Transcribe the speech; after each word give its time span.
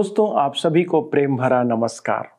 दोस्तों, 0.00 0.40
आप 0.40 0.54
सभी 0.54 0.84
को 0.84 1.02
प्रेम 1.02 1.36
भरा 1.36 1.62
नमस्कार। 1.62 2.30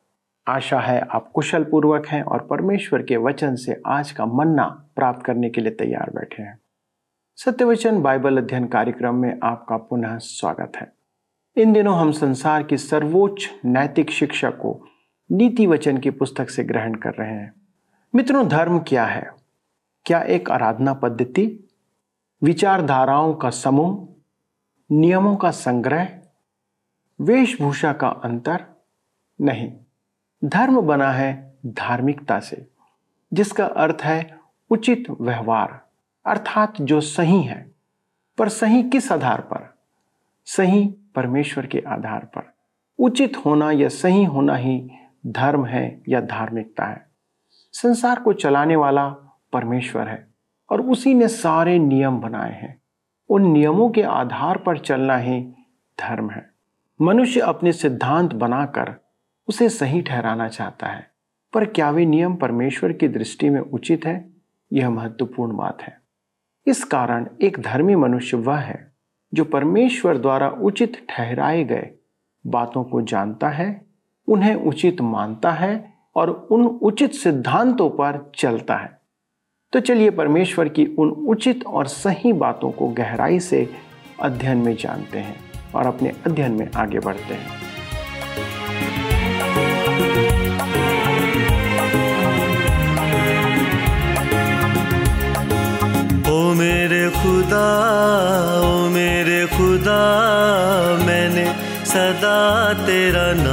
आशा 0.48 0.80
है 0.80 1.00
आप 1.00 1.30
कुशल 1.34 1.64
पूर्वक 1.64 2.06
हैं 2.06 2.22
और 2.22 2.46
परमेश्वर 2.46 3.02
के 3.02 3.16
वचन 3.16 3.54
से 3.54 3.82
आज 3.86 4.12
का 4.12 4.26
मन्ना 4.26 4.88
प्राप्त 4.96 5.26
करने 5.26 5.50
के 5.50 5.60
लिए 5.60 5.72
तैयार 5.72 6.10
बैठे 6.14 6.42
हैं। 6.42 6.58
सत्यवचन 7.36 8.02
बाइबल 8.02 8.38
अध्ययन 8.38 8.66
कार्यक्रम 8.66 9.14
में 9.14 9.38
आपका 9.42 9.76
पुनः 9.76 10.18
स्वागत 10.18 10.72
है। 10.76 10.92
इन 11.56 11.72
दिनों 11.72 11.98
हम 11.98 12.12
संसार 12.12 12.62
की 12.62 12.76
सर्वोच्च 12.76 13.50
नैतिक 13.64 14.10
शिक्षा 14.10 14.50
को 14.50 14.86
नीति 15.32 15.66
वचन 15.66 15.98
की 15.98 16.10
पुस्तक 16.10 16.50
से 16.50 16.64
ग्रहण 16.64 16.94
कर 16.94 17.10
रहे 17.10 17.34
हैं। 17.34 17.52
मित्रों, 18.14 18.48
धर्म 18.48 18.78
क्या 18.78 19.04
है? 19.04 19.30
क्या 20.04 20.22
एक 20.22 20.50
आराधना 20.50 20.94
पद्धति? 20.94 21.68
विचारधाराओं 22.42 23.34
का 23.34 23.50
समूह? 23.50 24.08
नियमों 24.92 25.36
का 25.36 25.50
संग्रह? 25.50 26.21
वेशभूषा 27.22 27.92
का 27.92 28.08
अंतर 28.08 28.64
नहीं। 29.40 29.72
धर्म 30.44 30.80
बना 30.80 31.10
है 31.10 31.58
धार्मिकता 31.66 32.40
से, 32.40 32.68
जिसका 33.32 33.66
अर्थ 33.66 33.96
है 34.02 34.40
उचित 34.70 35.04
व्यवहार। 35.20 35.88
अर्थात 36.26 36.80
जो 36.80 37.00
सही 37.00 37.42
है, 37.42 37.72
पर 38.38 38.48
सही 38.48 38.82
किस 38.82 39.12
आधार 39.12 39.40
पर? 39.40 39.78
सही 40.44 40.94
परमेश्वर 41.14 41.66
के 41.66 41.82
आधार 41.86 42.24
पर। 42.24 42.54
उचित 42.98 43.36
होना 43.36 43.70
या 43.70 43.88
सही 43.88 44.24
होना 44.24 44.56
ही 44.56 44.90
धर्म 45.26 45.66
है 45.66 46.02
या 46.08 46.20
धार्मिकता 46.20 46.84
है। 46.84 47.06
संसार 47.72 48.20
को 48.20 48.32
चलाने 48.32 48.76
वाला 48.76 49.08
परमेश्वर 49.52 50.08
है 50.08 50.34
और 50.70 50.80
उसी 50.80 51.14
ने 51.14 51.28
सारे 51.28 51.78
नियम 51.78 52.20
बनाए 52.20 52.52
हैं। 52.52 52.82
उन 53.28 53.46
नियमों 53.46 53.90
के 53.90 54.02
आधार 54.02 54.58
पर 54.58 54.78
चलना 54.78 55.16
ही 55.16 55.40
धर्म 56.00 56.30
है। 56.30 56.51
मनुष्य 57.02 57.40
अपने 57.40 57.72
सिद्धांत 57.72 58.32
बनाकर 58.32 58.94
उसे 59.48 59.68
सही 59.68 60.02
ठहराना 60.02 60.48
चाहता 60.48 60.86
है, 60.86 61.06
पर 61.52 61.64
क्या 61.64 61.90
वे 61.90 62.04
नियम 62.06 62.36
परमेश्वर 62.36 62.92
की 62.92 63.08
दृष्टि 63.08 63.50
में 63.50 63.60
उचित 63.60 64.04
है? 64.06 64.32
यह 64.72 64.90
महत्वपूर्ण 64.90 65.56
बात 65.56 65.82
है। 65.82 65.96
इस 66.66 66.84
कारण 66.84 67.26
एक 67.42 67.58
धर्मी 67.60 67.94
मनुष्य 67.94 68.36
वह 68.36 68.56
है 68.56 68.92
जो 69.32 69.44
परमेश्वर 69.44 70.18
द्वारा 70.18 70.48
उचित 70.48 71.06
ठहराए 71.08 71.64
गए 71.64 71.90
बातों 72.46 72.84
को 72.84 73.02
जानता 73.02 73.48
है, 73.48 73.84
उन्हें 74.28 74.54
उचित 74.54 75.00
मानता 75.00 75.50
है 75.50 75.94
और 76.16 76.30
उन 76.30 76.66
उचित 76.66 77.12
सिद्धांतों 77.12 77.90
पर 77.90 78.32
चलता 78.36 78.76
है। 78.76 79.00
तो 79.72 79.80
चलिए 79.80 80.10
परमेश्वर 80.10 80.68
की 80.68 80.86
उन 80.86 81.10
उचित 81.10 81.66
और 81.66 81.86
सही 81.86 82.32
बातों 82.32 82.70
को 82.70 82.88
गहराई 82.88 83.40
से 83.40 83.68
अध्ययन 84.20 84.58
में 84.58 84.76
जानते 84.76 85.18
हैं। 85.18 85.51
और 85.74 85.86
अपने 85.86 86.12
अध्ययन 86.26 86.52
में 86.52 86.70
आगे 86.76 86.98
बढ़ते 86.98 87.34
हैं। 87.34 87.62
ओ 96.32 96.54
मेरे 96.54 97.10
खुदा, 97.10 97.66
ओ 98.60 98.88
मेरे 98.88 99.46
खुदा, 99.46 100.00
मैंने 101.06 101.46
सदा 101.84 102.38
तेरा 102.86 103.32
नाम 103.32 103.51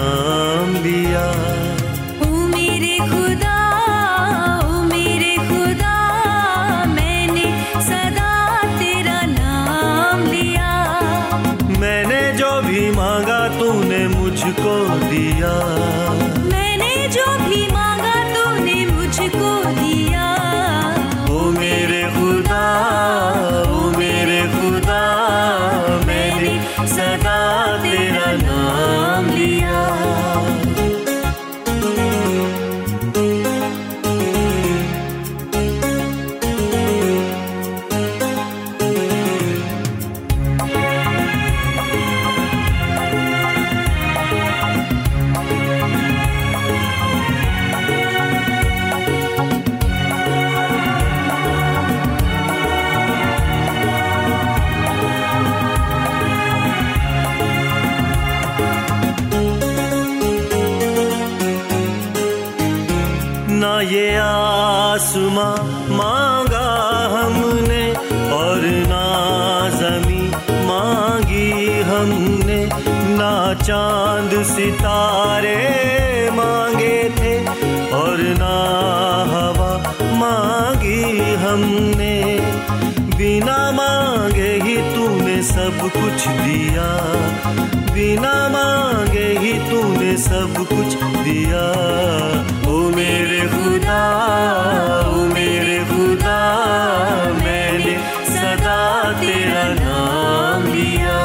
तेरा 99.20 99.74
नाम 99.74 100.74
लिया। 100.74 101.20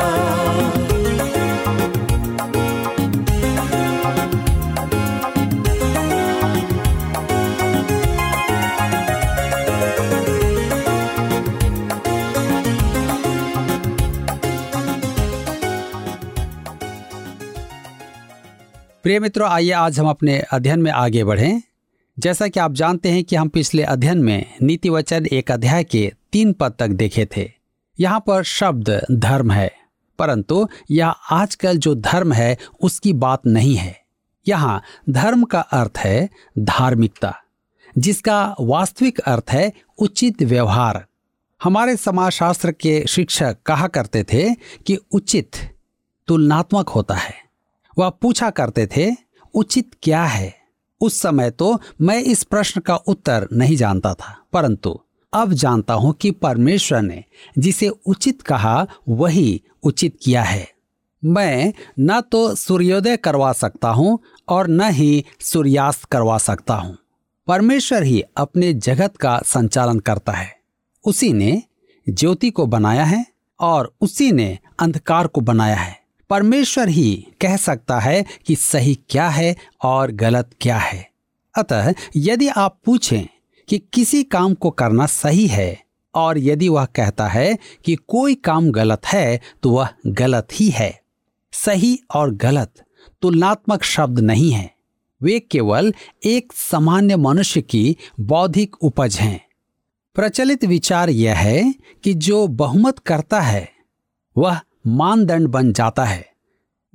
प्रिय 19.02 19.20
मित्रों, 19.20 19.48
आइए 19.50 19.70
आज 19.70 19.98
हम 19.98 20.08
अपने 20.08 20.38
अध्ययन 20.40 20.80
में 20.80 20.90
आगे 20.90 21.24
बढ़ें। 21.24 21.62
जैसा 22.18 22.48
कि 22.48 22.60
आप 22.60 22.72
जानते 22.72 23.08
हैं 23.08 23.24
कि 23.24 23.36
हम 23.36 23.48
पिछले 23.48 23.82
अध्ययन 23.82 24.18
में 24.18 24.46
नीति 24.62 24.88
वचन 24.88 25.26
एक 25.26 25.50
अध्याय 25.50 25.84
के 25.84 26.12
तीन 26.32 26.52
पद 26.52 26.74
तक 26.78 26.88
देखे 26.88 27.28
थे। 27.36 27.53
यहाँ 27.98 28.20
पर 28.20 28.42
शब्द 28.42 28.90
धर्म 29.12 29.50
है, 29.52 29.70
परंतु 30.18 30.66
यह 30.90 31.14
आजकल 31.32 31.78
जो 31.78 31.94
धर्म 31.94 32.32
है, 32.32 32.56
उसकी 32.80 33.12
बात 33.14 33.46
नहीं 33.46 33.74
है। 33.76 33.96
यहाँ 34.46 34.80
धर्म 35.10 35.44
का 35.44 35.60
अर्थ 35.60 35.98
है 35.98 36.28
धार्मिकता, 36.58 37.34
जिसका 37.96 38.54
वास्तविक 38.60 39.20
अर्थ 39.20 39.50
है 39.50 39.72
उचित 39.98 40.42
व्यवहार। 40.42 41.04
हमारे 41.60 41.96
समाजशास्त्र 41.96 42.72
के 42.72 43.02
शिक्षक 43.06 43.56
कहा 43.66 43.86
करते 43.88 44.24
थे 44.24 44.48
कि 44.86 44.96
उचित 45.12 45.56
तुलनात्मक 46.28 46.88
होता 46.88 47.14
है। 47.14 47.34
वह 47.96 48.08
पूछा 48.12 48.50
करते 48.50 48.86
थे, 48.86 49.10
उचित 49.54 49.90
क्या 50.02 50.24
है? 50.24 50.54
उस 51.00 51.20
समय 51.20 51.50
तो 51.50 51.78
मैं 52.00 52.18
इस 52.18 52.42
प्रश्न 52.44 52.80
का 52.80 52.96
उत्तर 52.96 53.48
नहीं 53.52 53.76
जानता 53.76 54.14
था, 54.14 54.36
परंतु 54.52 54.98
अब 55.34 55.52
जानता 55.52 55.94
हूँ 55.94 56.12
कि 56.12 56.30
परमेश्वर 56.30 57.02
ने 57.02 57.24
जिसे 57.58 57.88
उचित 57.88 58.42
कहा, 58.42 58.86
वही 59.08 59.62
उचित 59.82 60.18
किया 60.22 60.42
है। 60.42 60.68
मैं 61.24 61.72
न 62.00 62.20
तो 62.20 62.54
सूर्योदय 62.54 63.16
करवा 63.16 63.52
सकता 63.52 63.88
हूँ 63.88 64.18
और 64.48 64.68
न 64.68 64.90
ही 64.90 65.24
सूर्यास्त 65.40 66.04
करवा 66.04 66.38
सकता 66.38 66.74
हूँ। 66.74 66.98
परमेश्वर 67.46 68.02
ही 68.02 68.22
अपने 68.36 68.72
जगत 68.72 69.16
का 69.16 69.40
संचालन 69.44 69.98
करता 69.98 70.32
है। 70.32 70.56
उसी 71.04 71.32
ने 71.32 71.62
ज्योति 72.08 72.50
को 72.50 72.66
बनाया 72.66 73.04
है 73.04 73.26
और 73.60 73.94
उसी 74.00 74.32
ने 74.32 74.58
अंधकार 74.78 75.26
को 75.26 75.40
बनाया 75.40 75.76
है। 75.76 76.00
परमेश्वर 76.30 76.88
ही 76.88 77.26
कह 77.40 77.56
सकता 77.56 77.98
है 77.98 78.24
कि 78.46 78.56
सही 78.56 78.94
क्या 79.08 79.28
है 79.28 79.56
और 79.82 80.10
गलत 80.10 80.50
क्या 80.60 80.76
है। 80.76 81.10
अतः 81.58 81.94
यदि 82.16 82.48
आप 82.48 82.78
पूछें 82.84 83.26
कि 83.68 83.78
किसी 83.92 84.22
काम 84.22 84.54
को 84.54 84.70
करना 84.70 85.06
सही 85.06 85.46
है 85.46 85.84
और 86.14 86.38
यदि 86.38 86.68
वह 86.68 86.84
कहता 86.84 87.28
है 87.28 87.58
कि 87.84 87.94
कोई 87.94 88.34
काम 88.34 88.70
गलत 88.70 89.06
है 89.06 89.40
तो 89.62 89.70
वह 89.70 89.88
गलत 90.06 90.48
ही 90.52 90.68
है। 90.68 91.00
सही 91.52 91.98
और 92.14 92.34
गलत 92.34 92.84
तुलनात्मक 93.22 93.82
शब्द 93.82 94.18
नहीं 94.20 94.50
है। 94.50 94.70
वे 95.20 95.38
केवल 95.40 95.94
एक 96.24 96.52
सामान्य 96.52 97.16
मनुष्य 97.16 97.62
की 97.62 97.96
बौद्धिक 98.20 98.76
उपज 98.76 99.16
हैं। 99.16 99.40
प्रचलित 100.14 100.64
विचार 100.64 101.10
यह 101.10 101.34
है 101.34 101.74
कि 102.04 102.14
जो 102.14 102.46
बहुमत 102.46 102.98
करता 102.98 103.40
है, 103.40 103.68
वह 104.36 104.60
मानदंड 104.86 105.48
बन 105.48 105.72
जाता 105.72 106.04
है, 106.04 106.26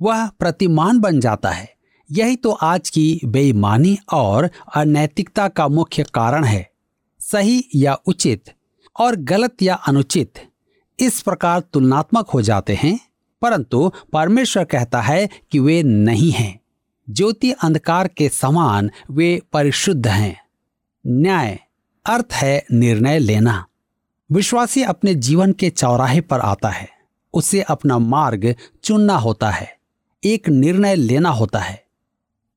वह 0.00 0.26
प्रतिमान 0.28 0.98
बन 0.98 1.20
जाता 1.20 1.50
है। 1.50 1.68
यही 2.10 2.36
तो 2.36 2.50
आज 2.52 2.90
की 2.90 3.20
बेईमानी 3.24 3.98
और 4.12 4.50
अनैतिकता 4.74 5.48
का 5.48 5.66
मुख्य 5.68 6.04
कारण 6.14 6.44
है। 6.44 6.70
सही 7.20 7.64
या 7.74 7.94
उचित 8.06 8.52
और 8.96 9.16
गलत 9.16 9.62
या 9.62 9.74
अनुचित, 9.74 10.32
इस 10.98 11.20
प्रकार 11.22 11.60
तुलनात्मक 11.60 12.30
हो 12.30 12.42
जाते 12.42 12.74
हैं, 12.74 12.98
परंतु 13.42 13.90
परमेश्वर 14.12 14.64
कहता 14.64 15.00
है 15.00 15.28
कि 15.52 15.58
वे 15.58 15.82
नहीं 15.82 16.30
हैं। 16.30 16.60
ज्योति 17.08 17.50
अंधकार 17.52 18.08
के 18.08 18.28
समान 18.28 18.90
वे 19.10 19.40
परिशुद्ध 19.52 20.06
हैं। 20.06 20.36
न्याय, 21.04 21.58
अर्थ 22.06 22.32
है 22.32 22.64
निर्णय 22.72 23.18
लेना। 23.18 23.64
विश्वासी 24.30 24.82
अपने 24.82 25.14
जीवन 25.14 25.52
के 25.52 25.70
चौराहे 25.70 26.20
पर 26.20 26.40
आता 26.40 26.68
है, 26.68 26.88
उसे 27.34 27.60
अपना 27.62 27.98
मार्ग 27.98 28.54
चुनना 28.84 29.16
होता 29.16 29.50
है, 29.50 29.76
एक 30.24 30.48
निर्णय 30.48 30.94
लेना 30.94 31.30
होता 31.30 31.58
है। 31.58 31.89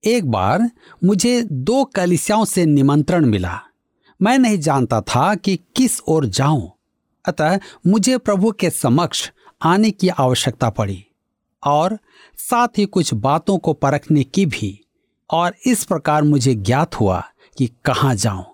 एक 0.06 0.26
बार 0.32 0.70
मुझे 1.04 1.42
दो 1.42 1.84
कलिसियाओं 1.86 2.46
से 2.46 2.66
निमंत्रण 2.66 3.26
मिला। 3.26 3.60
मैं 4.22 4.38
नहीं 4.40 4.58
जानता 4.58 5.02
था 5.02 5.34
कि 5.36 5.56
किस 5.76 6.00
ओर 6.02 6.26
जाऊँ, 6.26 6.72
अतः 7.26 7.60
मुझे 7.88 8.18
प्रभु 8.18 8.52
के 8.52 8.70
समक्ष 8.70 9.32
आने 9.62 9.92
की 9.92 10.08
आवश्यकता 10.10 10.70
पड़ी 10.70 11.06
और 11.64 11.98
साथ 12.38 12.68
ही 12.78 12.86
कुछ 12.86 13.14
बातों 13.14 13.58
को 13.58 13.74
परखने 13.74 14.24
की 14.24 14.46
भी 14.46 14.80
और 15.30 15.56
इस 15.66 15.84
प्रकार 15.84 16.24
मुझे 16.24 16.56
ज्ञात 16.56 16.96
हुआ 16.96 17.24
कि 17.58 17.68
कहाँ 17.86 18.16
जाऊँ। 18.16 18.46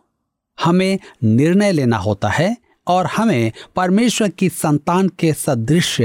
हमें 0.57 0.99
निर्णय 1.23 1.71
लेना 1.71 1.97
होता 1.97 2.29
है 2.29 2.55
और 2.87 3.05
हमें 3.05 3.51
परमेश्वर 3.75 4.29
की 4.29 4.49
संतान 4.49 5.09
के 5.09 5.33
सदृश 5.33 6.01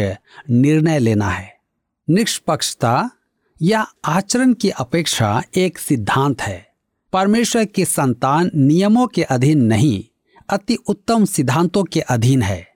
निर्णय 0.50 0.98
लेना 0.98 1.28
है। 1.28 1.52
निष्पक्षता 2.10 3.10
या 3.62 3.86
आचरण 4.04 4.52
की 4.52 4.70
अपेक्षा 4.70 5.42
एक 5.56 5.78
सिद्धांत 5.78 6.42
है। 6.42 6.66
परमेश्वर 7.12 7.64
की 7.64 7.84
संतान 7.84 8.50
नियमों 8.54 9.06
के 9.06 9.22
अधीन 9.22 9.62
नहीं, 9.62 10.04
अति 10.48 10.74
उत्तम 10.74 11.24
सिद्धांतों 11.24 11.84
के 11.84 12.00
अधीन 12.00 12.42
है। 12.42 12.68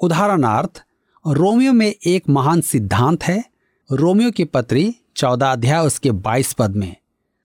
उदाहरणार्थ, 0.00 0.82
रोमियो 1.26 1.72
में 1.72 1.94
एक 2.06 2.28
महान 2.28 2.60
सिद्धांत 2.60 3.22
है, 3.24 3.44
रोमियो 3.92 4.30
की 4.30 4.44
पत्री 4.44 4.94
चौदह 5.16 5.46
अध्याय 5.46 5.86
उसके 5.86 6.10
बाईस 6.10 6.52
पद 6.52 6.76
में, 6.76 6.96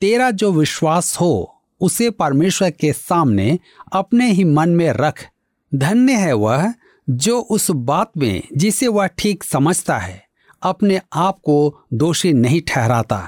तेरा 0.01 0.31
जो 0.31 0.51
विश्वास 0.51 1.17
हो, 1.21 1.61
उसे 1.81 2.09
परमेश्वर 2.09 2.71
के 2.71 2.93
सामने 2.93 3.59
अपने 3.93 4.31
ही 4.31 4.43
मन 4.43 4.69
में 4.69 4.89
रख। 4.91 5.27
धन्य 5.75 6.13
है 6.13 6.33
वह 6.33 6.73
जो 7.09 7.39
उस 7.39 7.71
बात 7.71 8.11
में, 8.17 8.41
जिसे 8.57 8.87
वह 8.87 9.07
ठीक 9.07 9.43
समझता 9.43 9.97
है। 9.97 10.30
अपने 10.63 11.01
आप 11.13 11.39
को 11.39 11.85
दोषी 11.93 12.33
नहीं 12.33 12.61
ठहराता। 12.67 13.27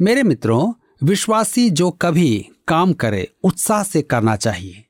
मेरे 0.00 0.22
मित्रों, 0.22 0.72
विश्वासी 1.02 1.68
जो 1.70 1.90
कभी 1.90 2.46
काम 2.68 2.92
करे, 2.92 3.28
उत्साह 3.44 3.82
से 3.82 4.02
करना 4.02 4.36
चाहिए। 4.36 4.84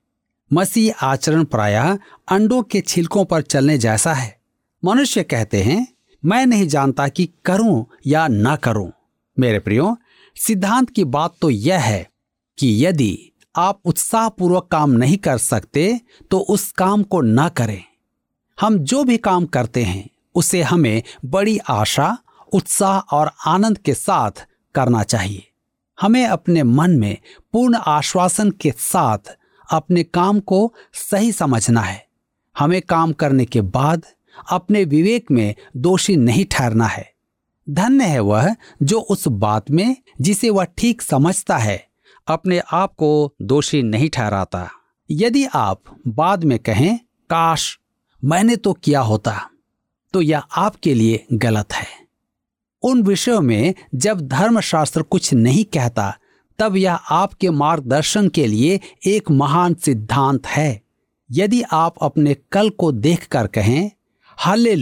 मसीह 0.53 1.05
आचरण 1.07 1.45
प्रायः 1.45 1.99
अंडों 2.29 2.63
के 2.63 2.81
छिलकों 2.81 3.25
पर 3.25 3.43
चलने 3.43 3.79
जैसा 3.79 4.15
है। 4.15 4.39
मनुष्य 4.85 5.23
कहते 5.23 5.63
हैं, 5.63 5.87
मैं 6.25 6.47
नहीं 6.47 6.67
जानता 6.69 7.09
कि 7.09 7.29
करूँ 7.45 7.85
या 8.07 8.29
ना 8.29 8.57
करूँ। 8.57 8.91
मेरे 9.39 9.59
प्रियो, 9.59 9.97
सिद्धांत 10.37 10.91
की 10.91 11.05
बात 11.05 11.35
तो 11.41 11.51
यह 11.51 11.79
है 11.79 12.09
कि 12.59 12.87
यदि 12.87 13.33
आप 13.57 13.81
उत्साहपूर्वक 13.85 14.69
काम 14.73 14.91
नहीं 14.91 15.17
कर 15.17 15.39
सकते 15.39 16.01
तो 16.31 16.39
उस 16.39 16.71
काम 16.73 17.03
को 17.03 17.21
ना 17.21 17.49
करें। 17.49 17.83
हम 18.59 18.79
जो 18.79 19.05
भी 19.05 19.17
काम 19.17 19.47
करते 19.47 19.83
हैं 19.83 20.09
उसे 20.35 20.63
हमें 20.63 21.03
बड़ी 21.25 21.59
आशा, 21.59 22.19
उत्साह 22.53 22.99
और 22.99 23.31
आनंद 23.47 23.79
के 23.79 23.95
साथ 23.95 24.31
करना 24.75 25.03
चाहिए। 25.03 25.51
हमें 26.01 26.27
अपने 26.27 26.63
मन 26.63 26.91
में 26.91 27.17
पूर्ण 27.53 27.75
आश्वासन 27.75 28.51
के 28.51 28.73
साथ 28.79 29.19
अपने 29.71 30.03
काम 30.03 30.41
को 30.41 30.75
सही 30.93 31.33
समझना 31.33 31.81
है। 31.81 32.07
हमें 32.59 32.83
काम 32.83 33.13
करने 33.13 33.45
के 33.45 33.61
बाद 33.61 34.03
अपने 34.51 34.85
विवेक 34.85 35.31
में 35.31 35.55
दोषी 35.77 36.17
नहीं 36.17 36.45
ठहरना 36.45 36.87
है। 36.87 37.13
धन्य 37.71 38.05
है 38.05 38.21
वह 38.21 38.57
जो 38.83 39.01
उस 39.01 39.29
बात 39.29 39.71
में 39.71 39.97
जिसे 40.21 40.51
वह 40.51 40.65
ठीक 40.65 41.03
समझता 41.03 41.57
है, 41.59 41.89
अपने 42.27 42.59
आप 42.73 42.95
को 42.95 43.35
दोषी 43.43 43.83
नहीं 43.83 44.11
ठहराता। 44.11 44.71
यदि 45.11 45.45
आप 45.45 45.81
बाद 46.09 46.45
में 46.45 46.59
कहें, 46.59 46.99
काश, 47.31 47.79
मैंने 48.25 48.57
तो 48.57 48.73
किया 48.73 49.01
होता। 49.01 49.50
तो 50.13 50.23
यह 50.23 50.39
आपके 50.39 50.95
लिए 50.95 51.27
गलत 51.33 51.73
है। 51.73 51.87
उन 52.83 53.03
विषयों 53.03 53.41
में 53.41 53.75
जब 53.95 54.21
धर्मशास्त्र 54.21 55.03
कुछ 55.03 55.35
नहीं 55.35 55.65
कहता, 55.65 56.19
तब 56.59 56.77
यह 56.77 56.95
आपके 56.95 57.51
मार्गदर्शन 57.51 58.29
के 58.29 58.47
लिए 58.47 58.81
एक 59.07 59.31
महान 59.31 59.75
सिद्धांत 59.75 60.47
है। 60.47 60.83
यदि 61.31 61.63
आप 61.63 61.95
अपने 62.03 62.37
कल 62.53 62.71
को 62.71 62.93
देखकर 62.93 63.47
कहें 63.47 63.91
हाले 64.27 64.77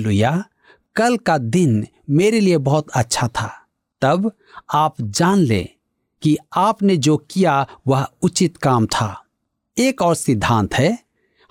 कल 0.97 1.17
का 1.17 1.39
दिन 1.39 1.87
मेरे 2.11 2.41
लिए 2.41 2.59
बहुत 2.59 2.91
अच्छा 2.91 3.29
था। 3.29 3.67
तब 4.01 4.33
आप 4.75 4.95
जान 5.01 5.39
लें 5.39 5.69
कि 6.23 6.39
आपने 6.57 6.97
जो 6.97 7.17
किया 7.17 7.67
वह 7.87 8.07
उचित 8.23 8.57
काम 8.57 8.87
था। 8.87 9.25
एक 9.79 10.03
और 10.03 10.15
सिद्धांत 10.15 10.75
है, 10.75 10.99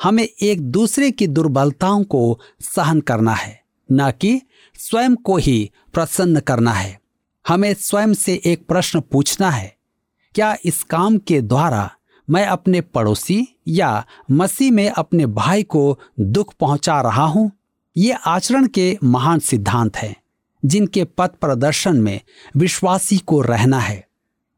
हमें 0.04 0.28
एक 0.42 0.62
दूसरे 0.62 1.12
की 1.12 1.28
दुर्बलताओं 1.28 2.04
को 2.04 2.40
सहन 2.62 3.02
करना 3.02 3.34
है। 3.34 3.67
न 3.92 4.12
कि 4.12 4.42
स्वयं 4.80 5.16
को 5.16 5.38
ही 5.38 5.72
प्रसन्न 5.94 6.39
करना 6.39 6.72
है। 6.72 7.00
हमें 7.45 7.74
स्वयं 7.74 8.13
से 8.13 8.42
एक 8.45 8.66
प्रश्न 8.68 9.00
पूछना 9.02 9.50
है, 9.50 9.76
क्या 10.35 10.56
इस 10.66 10.81
काम 10.83 11.18
के 11.18 11.42
द्वारा 11.42 11.90
मैं 12.28 12.45
अपने 12.45 12.81
पड़ोसी 12.81 13.47
या 13.68 14.06
मसीह 14.31 14.71
में 14.71 14.90
अपने 14.90 15.26
भाई 15.26 15.64
को 15.64 16.00
दुख 16.19 16.54
पहुँचा 16.59 17.00
रहा 17.02 17.26
हूँ? 17.26 17.52
ये 17.95 18.16
आचरण 18.26 18.68
के 18.68 18.97
महान 19.04 19.40
सिद्धांत 19.40 19.97
हैं, 19.97 20.16
जिनके 20.64 21.04
पथ 21.04 21.35
प्रदर्शन 21.35 22.02
में 22.02 22.19
विश्वासी 22.57 23.18
को 23.18 23.42
रहना 23.42 23.80
है। 23.80 24.06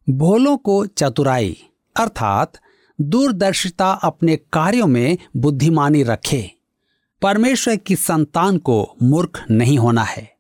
भोलों 0.08 0.58
को 0.58 0.86
चतुराई, 0.86 1.58
अर्थात 1.96 2.60
दूरदर्शिता 3.00 3.92
अपने 3.92 4.36
कार्यों 4.54 4.88
में 4.88 5.18
बुद्धिमानी 5.38 6.04
रखे। 6.04 6.50
परमेश्वर 7.22 7.76
की 7.76 7.96
संतान 7.96 8.58
को 8.58 8.96
मूर्ख 9.04 9.46
नहीं 9.52 9.80
होना 9.80 10.04
है। 10.04 10.36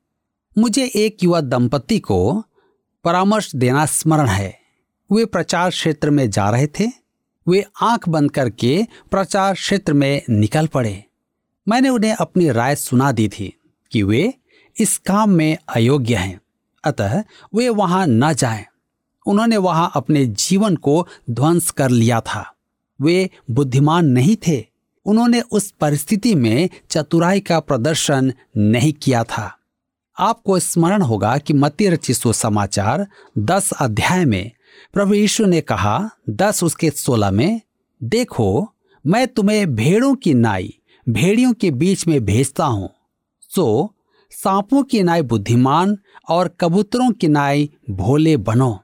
मुझे 0.57 0.91
एक 0.95 1.24
युवा 1.24 1.41
दंपति 1.41 2.00
को 2.00 2.43
परामर्श 3.03 3.55
देना 3.55 3.86
स्मरण 3.86 4.27
है। 4.27 4.59
वे 5.12 5.25
प्रचार 5.25 5.69
क्षेत्र 5.69 6.09
में 6.09 6.29
जा 6.29 6.50
रहे 6.50 6.67
थे। 6.67 6.88
वे 7.48 7.65
आँख 7.81 8.09
बंद 8.09 8.31
करके 8.31 8.88
प्रचार 9.12 9.53
क्षेत्र 9.53 9.93
में 9.93 10.21
निकल 10.29 10.67
पड़े। 10.67 11.05
मैंने 11.67 11.89
उन्हें 11.89 12.13
अपनी 12.13 12.50
राय 12.50 12.75
सुना 12.75 13.12
दी 13.12 13.29
थी 13.29 13.59
कि 13.91 14.03
वे 14.03 14.33
इस 14.79 14.98
काम 14.98 15.29
में 15.29 15.57
अयोग्य 15.75 16.15
हैं। 16.15 16.41
अतः 16.83 17.24
वे 17.55 17.69
वहाँ 17.69 18.07
न 18.07 18.33
जाएँ। 18.33 18.65
उन्होंने 19.25 19.57
वहाँ 19.57 19.91
अपने 19.95 20.25
जीवन 20.25 20.75
को 20.75 21.07
ध्वंस 21.29 21.71
कर 21.71 21.89
लिया 21.89 22.21
था। 22.21 22.55
वे 23.01 23.29
बुद्धिमान 23.51 24.05
नहीं 24.05 24.36
थे। 24.36 24.68
उन्होंने 25.09 25.41
उस 25.41 25.71
परिस्थिति 25.71 26.35
में 26.35 26.69
चतुराई 26.89 27.39
का 27.39 27.59
प्रदर्शन 27.59 28.33
नहीं 28.57 28.93
किया 28.93 29.23
था। 29.23 29.57
आपको 30.19 30.59
स्मरण 30.59 31.01
होगा 31.01 31.37
कि 31.37 31.53
मती 31.53 31.87
रचिसो 31.87 32.33
समाचार 32.33 33.07
दस 33.37 33.71
अध्याय 33.71 34.25
में 34.25 34.51
प्रभु 34.93 35.13
यीशु 35.13 35.45
ने 35.45 35.61
कहा, 35.61 36.09
दस 36.29 36.63
उसके 36.63 36.89
सोलह 36.89 37.31
में, 37.31 37.61
देखो, 38.03 38.73
मैं 39.05 39.27
तुम्हें 39.27 39.75
भेड़ों 39.75 40.15
की 40.15 40.33
नाई, 40.33 40.79
भेड़ियों 41.09 41.53
के 41.53 41.71
बीच 41.71 42.07
में 42.07 42.25
भेजता 42.25 42.65
हूँ। 42.65 42.89
सो, 43.41 43.95
सांपों 44.31 44.83
की 44.83 45.03
नाई 45.03 45.21
बुद्धिमान 45.21 45.97
और 46.29 46.47
कबूतरों 46.47 47.11
की 47.11 47.27
नाई 47.27 47.69
भोले 47.89 48.37
बनो। 48.37 48.79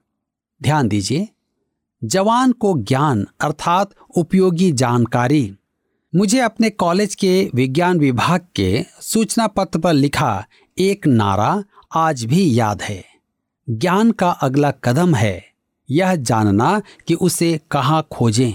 ध्यान 0.63 0.87
दीजिए, 0.87 1.27
जवान 2.03 2.51
को 2.51 2.77
ज्ञान 2.77 3.25
अर्थात 3.41 3.91
उपयोगी 4.17 4.71
जानकारी। 4.71 5.55
मुझे 6.15 6.39
अपने 6.39 6.69
कॉलेज 6.69 7.15
के 7.15 7.49
विज्ञान 7.55 7.99
विभाग 7.99 8.41
के 8.55 8.85
सूचना 9.01 9.47
पत्र 9.47 9.79
पर 9.79 9.93
लिखा, 9.93 10.45
एक 10.77 11.07
नारा 11.07 11.63
आज 11.95 12.25
भी 12.25 12.59
याद 12.59 12.81
है। 12.81 13.05
ज्ञान 13.69 14.11
का 14.11 14.29
अगला 14.31 14.71
कदम 14.71 15.15
है। 15.15 15.45
यह 15.89 16.15
जानना 16.15 16.81
कि 17.07 17.13
उसे 17.13 17.59
कहाँ 17.71 18.07
खोजें। 18.11 18.53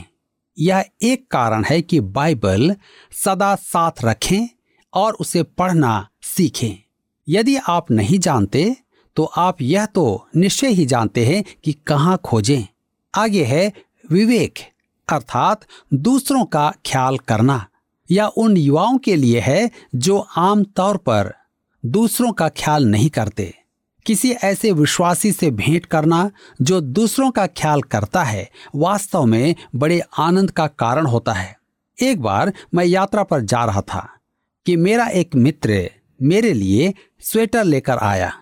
यह 0.58 0.84
एक 1.02 1.30
कारण 1.30 1.64
है 1.64 1.82
कि 1.82 2.00
बाइबल 2.00 2.76
सदा 3.12 3.54
साथ 3.54 3.92
रखें 4.04 4.48
और 4.94 5.14
उसे 5.14 5.42
पढ़ना 5.42 6.08
सीखें। 6.22 6.88
यदि 7.28 7.56
आप 7.56 7.90
नहीं 7.90 8.18
जानते 8.18 8.76
तो 9.16 9.24
आप 9.24 9.62
यह 9.62 9.86
तो 9.86 10.28
निश्चय 10.36 10.68
ही 10.68 10.86
जानते 10.86 11.26
हैं 11.26 11.44
कि 11.64 11.72
कहाँ 11.72 12.20
खोजें। 12.24 12.62
आगे 13.14 13.44
है 13.44 13.72
विवेक। 14.10 14.69
अर्थात 15.10 15.66
दूसरों 15.94 16.44
का 16.44 16.72
ख्याल 16.86 17.18
करना 17.18 17.66
या 18.10 18.26
उन 18.28 18.56
युवाओं 18.56 18.98
के 18.98 19.16
लिए 19.16 19.40
है 19.40 19.70
जो 19.94 20.18
आम 20.36 20.64
तौर 20.64 20.96
पर 20.96 21.32
दूसरों 21.84 22.32
का 22.32 22.48
ख्याल 22.48 22.86
नहीं 22.86 23.10
करते। 23.10 23.54
किसी 24.06 24.30
ऐसे 24.32 24.72
विश्वासी 24.72 25.32
से 25.32 25.50
भेंट 25.50 25.86
करना 25.86 26.30
जो 26.62 26.80
दूसरों 26.80 27.30
का 27.30 27.46
ख्याल 27.46 27.82
करता 27.82 28.22
है, 28.24 28.50
वास्तव 28.76 29.24
में 29.24 29.54
बड़े 29.74 30.00
आनंद 30.18 30.50
का 30.50 30.66
कारण 30.66 31.06
होता 31.06 31.32
है। 31.32 31.56
एक 31.98 32.20
बार 32.20 32.52
मैं 32.74 32.84
यात्रा 32.84 33.22
पर 33.22 33.40
जा 33.40 33.64
रहा 33.64 33.80
था 33.80 34.08
कि 34.66 34.76
मेरा 34.76 35.06
एक 35.06 35.34
मित्र 35.34 35.90
मेरे 36.22 36.52
लिए 36.52 36.92
स्वेटर 37.20 37.64
लेकर 37.64 37.98
आया, 37.98 38.32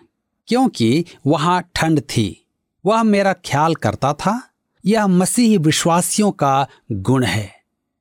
क्योंकि 0.48 1.04
वहाँ 1.26 1.62
ठंड 1.74 2.00
थी। 2.00 2.44
वह 2.84 3.02
मेरा 3.02 3.32
ख्याल 3.32 3.74
करता 3.74 4.12
था 4.12 4.47
यह 4.88 5.06
मसीही 5.06 5.58
विश्वासियों 5.58 6.30
का 6.30 6.66
गुण 6.92 7.24
है। 7.24 7.54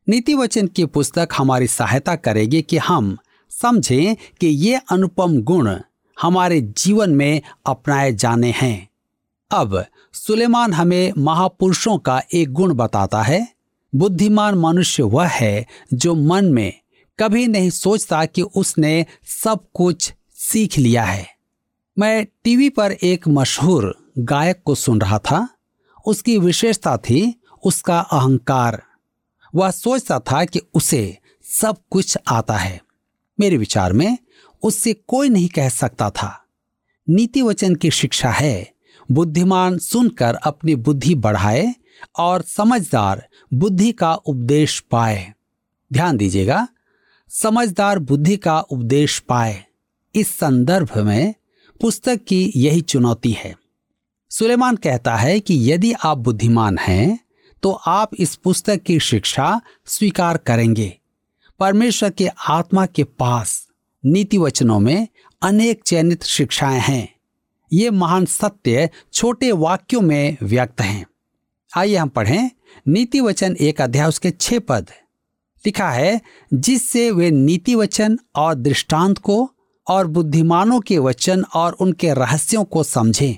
नीति 0.09 0.35
वचन 0.35 0.67
की 0.67 0.85
पुस्तक 0.85 1.29
हमारी 1.37 1.67
सहायता 1.67 2.15
करेगी 2.15 2.61
कि 2.61 2.77
हम 2.77 3.17
समझें 3.49 4.15
कि 4.15 4.47
ये 4.47 4.79
अनुपम 4.91 5.41
गुण 5.41 5.75
हमारे 6.21 6.61
जीवन 6.61 7.09
में 7.09 7.41
अपनाए 7.65 8.13
जाने 8.13 8.51
हैं। 8.51 8.89
अब 9.51 9.85
सुलेमान 10.13 10.73
हमें 10.73 11.13
महापुरुषों 11.17 11.97
का 11.97 12.21
एक 12.33 12.53
गुण 12.53 12.73
बताता 12.73 13.21
है। 13.21 13.47
बुद्धिमान 13.95 14.55
मनुष्य 14.55 15.03
वह 15.03 15.27
है 15.27 15.65
जो 15.93 16.15
मन 16.15 16.45
में 16.45 16.73
कभी 17.19 17.47
नहीं 17.47 17.69
सोचता 17.69 18.25
कि 18.25 18.41
उसने 18.41 19.05
सब 19.43 19.59
कुछ 19.73 20.13
सीख 20.35 20.77
लिया 20.77 21.03
है। 21.03 21.27
मैं 21.99 22.27
टीवी 22.43 22.69
पर 22.69 22.91
एक 22.91 23.27
मशहूर 23.27 24.11
गायक 24.17 24.61
को 24.65 24.75
सुन 24.75 25.01
रहा 25.01 25.19
था। 25.19 25.49
उसकी 26.07 26.37
विशेषता 26.37 26.97
थी 26.97 27.41
उसका 27.63 27.99
अहंकार। 27.99 28.83
वह 29.55 29.71
सोचता 29.71 30.19
था 30.19 30.45
कि 30.45 30.61
उसे 30.73 31.17
सब 31.43 31.75
कुछ 31.89 32.17
आता 32.27 32.57
है। 32.57 32.81
मेरे 33.39 33.57
विचार 33.57 33.93
में 33.93 34.17
उससे 34.63 34.93
कोई 34.93 35.29
नहीं 35.29 35.49
कह 35.49 35.69
सकता 35.69 36.09
था। 36.09 36.43
नीति 37.09 37.41
वचन 37.41 37.75
की 37.75 37.91
शिक्षा 37.91 38.29
है, 38.29 38.73
बुद्धिमान 39.11 39.77
सुनकर 39.77 40.35
अपनी 40.35 40.75
बुद्धि 40.75 41.15
बढ़ाए 41.15 41.75
और 42.19 42.41
समझदार 42.41 43.27
बुद्धि 43.53 43.91
का 43.91 44.13
उपदेश 44.13 44.79
पाए। 44.79 45.33
ध्यान 45.93 46.17
दीजिएगा, 46.17 46.67
समझदार 47.29 47.99
बुद्धि 47.99 48.37
का 48.37 48.59
उपदेश 48.59 49.19
पाए। 49.19 49.65
इस 50.15 50.37
संदर्भ 50.37 50.97
में 50.97 51.33
पुस्तक 51.81 52.15
की 52.27 52.53
यही 52.55 52.81
चुनौती 52.81 53.31
है। 53.31 53.55
सुलेमान 54.31 54.75
कहता 54.75 55.15
है 55.15 55.39
कि 55.39 55.71
यदि 55.71 55.91
आप 55.93 56.17
बुद्धिमान 56.17 56.77
हैं 56.77 57.19
तो 57.63 57.71
आप 57.71 58.11
इस 58.15 58.35
पुस्तक 58.35 58.81
की 58.81 58.99
शिक्षा 58.99 59.61
स्वीकार 59.85 60.37
करेंगे। 60.37 60.97
परमेश्वर 61.59 62.09
के 62.09 62.27
आत्मा 62.27 62.85
के 62.85 63.03
पास 63.03 63.67
नीति 64.03 64.37
वचनों 64.37 64.79
में 64.79 65.07
अनेक 65.41 65.81
चयनित 65.85 66.23
शिक्षाएँ 66.23 66.79
हैं। 66.79 67.07
ये 67.71 67.89
महान 67.89 68.25
सत्य 68.25 68.89
छोटे 69.13 69.51
वाक्यों 69.51 70.01
में 70.01 70.37
व्यक्त 70.43 70.81
हैं। 70.81 71.05
आइए 71.77 71.95
हम 71.95 72.09
पढ़ें 72.09 72.49
नीति 72.87 73.19
वचन 73.19 73.55
एक 73.61 73.81
अध्याय 73.81 74.07
उसके 74.07 74.31
छह 74.31 74.59
पद। 74.59 74.91
लिखा 75.65 75.89
है, 75.89 76.21
जिससे 76.53 77.09
वे 77.11 77.31
नीति 77.31 77.75
वचन 77.75 78.19
और 78.35 78.53
दृष्टांत 78.55 79.17
को 79.17 79.51
और 79.87 80.07
बुद्धिमानों 80.07 80.79
के 80.79 80.97
वचन 80.97 81.43
और 81.55 81.73
उनके 81.73 82.13
रहस्यों 82.13 82.63
को 82.63 82.83
समझें। 82.83 83.37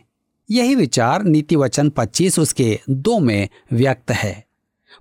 यही 0.49 0.75
विचार 0.75 1.23
नीति 1.23 1.55
वचन 1.55 1.89
पच्चीस 1.89 2.39
उसके 2.39 2.79
दो 2.89 3.19
में 3.19 3.49
व्यक्त 3.73 4.11
है। 4.11 4.45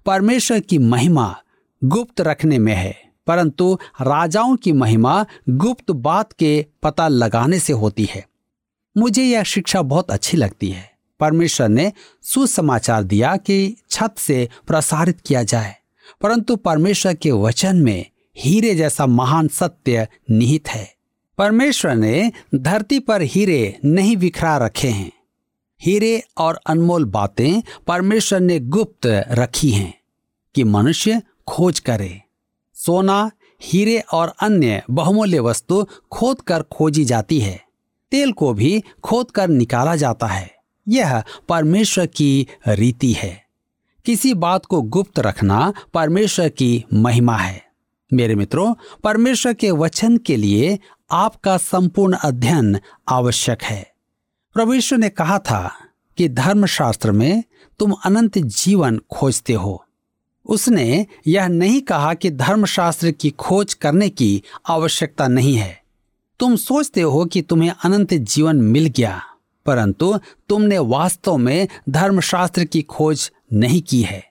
परमेश्वर 0.06 0.60
की 0.60 0.78
महिमा 0.78 1.34
गुप्त 1.82 2.20
रखने 2.20 2.58
में 2.58 2.74
है, 2.74 2.96
परंतु 3.26 3.78
राजाओं 4.00 4.56
की 4.56 4.72
महिमा 4.72 5.24
गुप्त 5.48 5.90
बात 5.90 6.32
के 6.32 6.66
पता 6.82 7.08
लगाने 7.08 7.58
से 7.58 7.72
होती 7.72 8.04
है। 8.04 8.26
मुझे 8.96 9.24
यह 9.24 9.42
शिक्षा 9.42 9.82
बहुत 9.82 10.10
अच्छी 10.10 10.36
लगती 10.36 10.70
है। 10.70 10.90
परमेश्वर 11.20 11.68
ने 11.68 11.92
सुसमाचार 12.22 13.02
दिया 13.02 13.36
कि 13.36 13.76
छत 13.90 14.14
से 14.18 14.48
प्रसारित 14.66 15.20
किया 15.20 15.42
जाए, 15.42 15.74
परंतु 16.20 16.56
परमेश्वर 16.56 17.14
के 17.14 17.30
वचन 17.30 17.76
में 17.76 18.04
हीरे 18.36 18.74
जैसा 18.74 19.06
महान 19.06 19.48
सत्य 19.48 20.06
निहित 20.30 20.68
है। 20.68 20.88
परमेश्वर 21.38 21.94
ने 21.94 22.32
धरती 22.54 22.98
पर 22.98 23.22
हीरे 23.22 23.78
नहीं 23.84 24.16
बिखरा 24.16 24.56
रखे 24.58 24.88
हैं। 24.88 25.10
हीरे 25.82 26.22
और 26.36 26.60
अनमोल 26.66 27.04
बातें 27.04 27.62
परमेश्वर 27.86 28.40
ने 28.40 28.60
गुप्त 28.60 29.06
रखी 29.30 29.70
हैं 29.70 30.00
कि 30.54 30.64
मनुष्य 30.64 31.22
खोज 31.48 31.78
करे। 31.78 32.22
सोना, 32.74 33.30
हीरे 33.62 34.00
और 34.00 34.34
अन्य 34.40 34.82
बहुमूल्य 34.90 35.40
वस्तु 35.40 35.86
खोद 36.12 36.40
कर 36.40 36.62
खोजी 36.62 37.04
जाती 37.04 37.40
है। 37.40 37.64
तेल 38.10 38.32
को 38.32 38.54
भी 38.54 38.82
खोद 39.04 39.30
कर 39.30 39.48
निकाला 39.48 39.96
जाता 39.96 40.26
है। 40.26 40.54
यह 40.88 41.22
परमेश्वर 41.48 42.06
की 42.06 42.46
रीति 42.68 43.12
है। 43.12 43.44
किसी 44.04 44.34
बात 44.34 44.66
को 44.66 44.82
गुप्त 44.82 45.18
रखना 45.18 45.72
परमेश्वर 45.94 46.48
की 46.48 46.84
महिमा 46.94 47.36
है। 47.36 47.62
मेरे 48.12 48.34
मित्रों, 48.34 48.74
परमेश्वर 49.04 49.54
के 49.54 49.70
वचन 49.70 50.16
के 50.16 50.36
लिए 50.36 50.78
आपका 51.10 51.56
संपूर्ण 51.56 52.16
अध्ययन 52.16 52.78
आवश्यक 53.08 53.62
है। 53.62 53.97
प्रभु 54.54 54.74
यीशु 54.74 54.96
ने 54.96 55.08
कहा 55.08 55.38
था 55.38 55.70
कि 56.18 56.28
धर्मशास्त्र 56.28 57.12
में 57.12 57.42
तुम 57.80 57.92
अनंत 58.04 58.38
जीवन 58.38 58.98
खोजते 59.10 59.52
हो। 59.52 59.84
उसने 60.46 61.06
यह 61.26 61.46
नहीं 61.48 61.80
कहा 61.80 62.14
कि 62.14 62.30
धर्मशास्त्र 62.30 63.10
की 63.10 63.30
खोज 63.30 63.74
करने 63.74 64.08
की 64.10 64.42
आवश्यकता 64.66 65.28
नहीं 65.28 65.54
है। 65.56 65.80
तुम 66.40 66.56
सोचते 66.56 67.00
हो 67.00 67.24
कि 67.24 67.42
तुम्हें 67.42 67.70
अनंत 67.70 68.14
जीवन 68.14 68.56
मिल 68.56 68.86
गया, 68.86 69.20
परंतु 69.66 70.18
तुमने 70.48 70.78
वास्तव 70.78 71.36
में 71.36 71.68
धर्मशास्त्र 71.88 72.64
की 72.64 72.82
खोज 72.82 73.30
नहीं 73.52 73.80
की 73.82 74.02
है। 74.02 74.22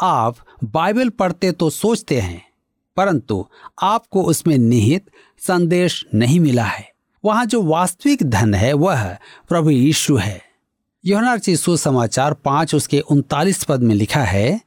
आप 0.00 0.36
बाइबल 0.64 1.08
पढ़ते 1.08 1.52
तो 1.52 1.70
सोचते 1.70 2.20
हैं, 2.20 2.42
परंतु 2.96 3.44
आपको 3.82 4.22
उसमें 4.22 4.56
निहित 4.58 5.10
संदेश 5.40 6.04
नहीं 6.14 6.40
मिला 6.40 6.64
है। 6.64 6.92
वहाँ 7.24 7.44
जो 7.46 7.62
वास्तविक 7.62 8.22
धन 8.22 8.54
है, 8.54 8.72
वह 8.72 9.04
प्रभु 9.48 9.70
यीशु 9.70 10.16
है। 10.16 10.40
योनार्ची 11.04 11.56
सुसमाचार 11.56 12.34
पाँच 12.34 12.74
उसके 12.74 13.00
उनतालीस 13.00 13.64
पद 13.64 13.82
में 13.82 13.94
लिखा 13.94 14.22
है, 14.22 14.60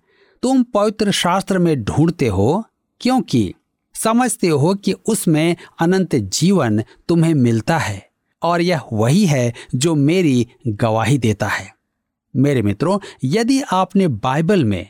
तुम 0.43 0.63
पवित्र 0.63 1.11
शास्त्र 1.11 1.59
में 1.59 1.83
ढूंढते 1.83 2.27
हो, 2.27 2.63
क्योंकि 3.01 3.53
समझते 3.95 4.47
हो 4.47 4.73
कि 4.75 4.93
उसमें 5.05 5.55
अनंत 5.79 6.15
जीवन 6.15 6.83
तुम्हें 7.07 7.33
मिलता 7.33 7.77
है, 7.77 8.09
और 8.41 8.61
यह 8.61 8.81
वही 8.93 9.25
है 9.25 9.53
जो 9.75 9.95
मेरी 9.95 10.47
गवाही 10.67 11.17
देता 11.17 11.47
है। 11.47 11.73
मेरे 12.33 12.61
मित्रों, 12.61 12.97
यदि 13.23 13.61
आपने 13.61 14.07
बाइबल 14.07 14.63
में 14.65 14.87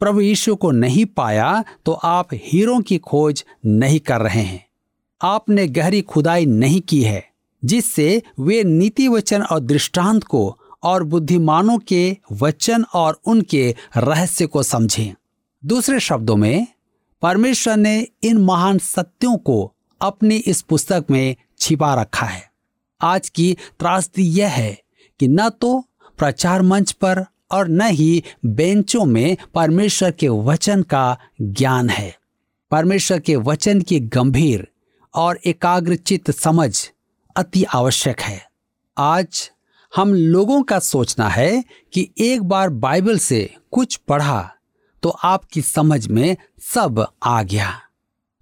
प्रभु 0.00 0.20
यीशु 0.20 0.54
को 0.56 0.70
नहीं 0.70 1.04
पाया 1.06 1.64
तो 1.86 1.92
आप 1.92 2.28
हीरो 2.34 2.78
की 2.78 2.98
खोज 2.98 3.44
नहीं 3.66 4.00
कर 4.00 4.20
रहे 4.20 4.40
हैं। 4.40 4.63
आपने 5.24 5.68
गहरी 5.68 6.00
खुदाई 6.00 6.46
नहीं 6.46 6.80
की 6.80 7.02
है, 7.02 7.28
जिससे 7.64 8.22
वे 8.40 8.64
नीति 8.64 9.08
वचन 9.08 9.42
और 9.42 9.60
दृष्टांत 9.60 10.24
को 10.24 10.58
और 10.82 11.04
बुद्धिमानों 11.04 11.78
के 11.78 12.16
वचन 12.32 12.84
और 12.94 13.20
उनके 13.24 13.74
रहस्य 13.96 14.46
को 14.46 14.62
समझें। 14.62 15.14
दूसरे 15.64 16.00
शब्दों 16.00 16.36
में, 16.36 16.66
परमेश्वर 17.22 17.76
ने 17.76 18.06
इन 18.22 18.38
महान 18.38 18.78
सत्यों 18.78 19.36
को 19.36 19.72
अपनी 20.00 20.36
इस 20.36 20.62
पुस्तक 20.62 21.04
में 21.10 21.36
छिपा 21.58 22.02
रखा 22.02 22.26
है। 22.26 22.50
आज 23.00 23.28
की 23.28 23.56
त्रासदी 23.78 24.22
यह 24.22 24.48
है 24.48 24.78
कि 25.20 25.28
न 25.28 25.48
तो 25.48 25.84
प्रचार 26.18 26.62
मंच 26.62 26.92
पर 26.92 27.24
और 27.50 27.68
न 27.68 27.80
ही 27.80 28.22
बेंचों 28.46 29.04
में 29.04 29.36
परमेश्वर 29.54 30.10
के 30.10 30.28
वचन 30.28 30.82
का 30.82 31.18
ज्ञान 31.42 31.88
है। 31.88 32.18
परमेश्वर 32.70 33.20
के 33.20 33.36
वचन 33.36 33.80
की 33.80 34.00
गंभीर 34.00 34.68
और 35.14 35.38
एकाग्रचित 35.46 36.30
समझ 36.30 36.90
अति 37.36 37.64
आवश्यक 37.64 38.20
है। 38.20 38.40
आज 38.96 39.50
हम 39.92 40.14
लोगों 40.14 40.62
का 40.62 40.78
सोचना 40.78 41.28
है 41.28 41.64
कि 41.92 42.08
एक 42.18 42.42
बार 42.42 42.68
बाइबल 42.68 43.18
से 43.18 43.48
कुछ 43.72 43.96
पढ़ा 44.08 44.50
तो 45.02 45.08
आपकी 45.08 45.62
समझ 45.62 46.06
में 46.06 46.36
सब 46.74 47.06
आ 47.22 47.42
गया। 47.42 47.72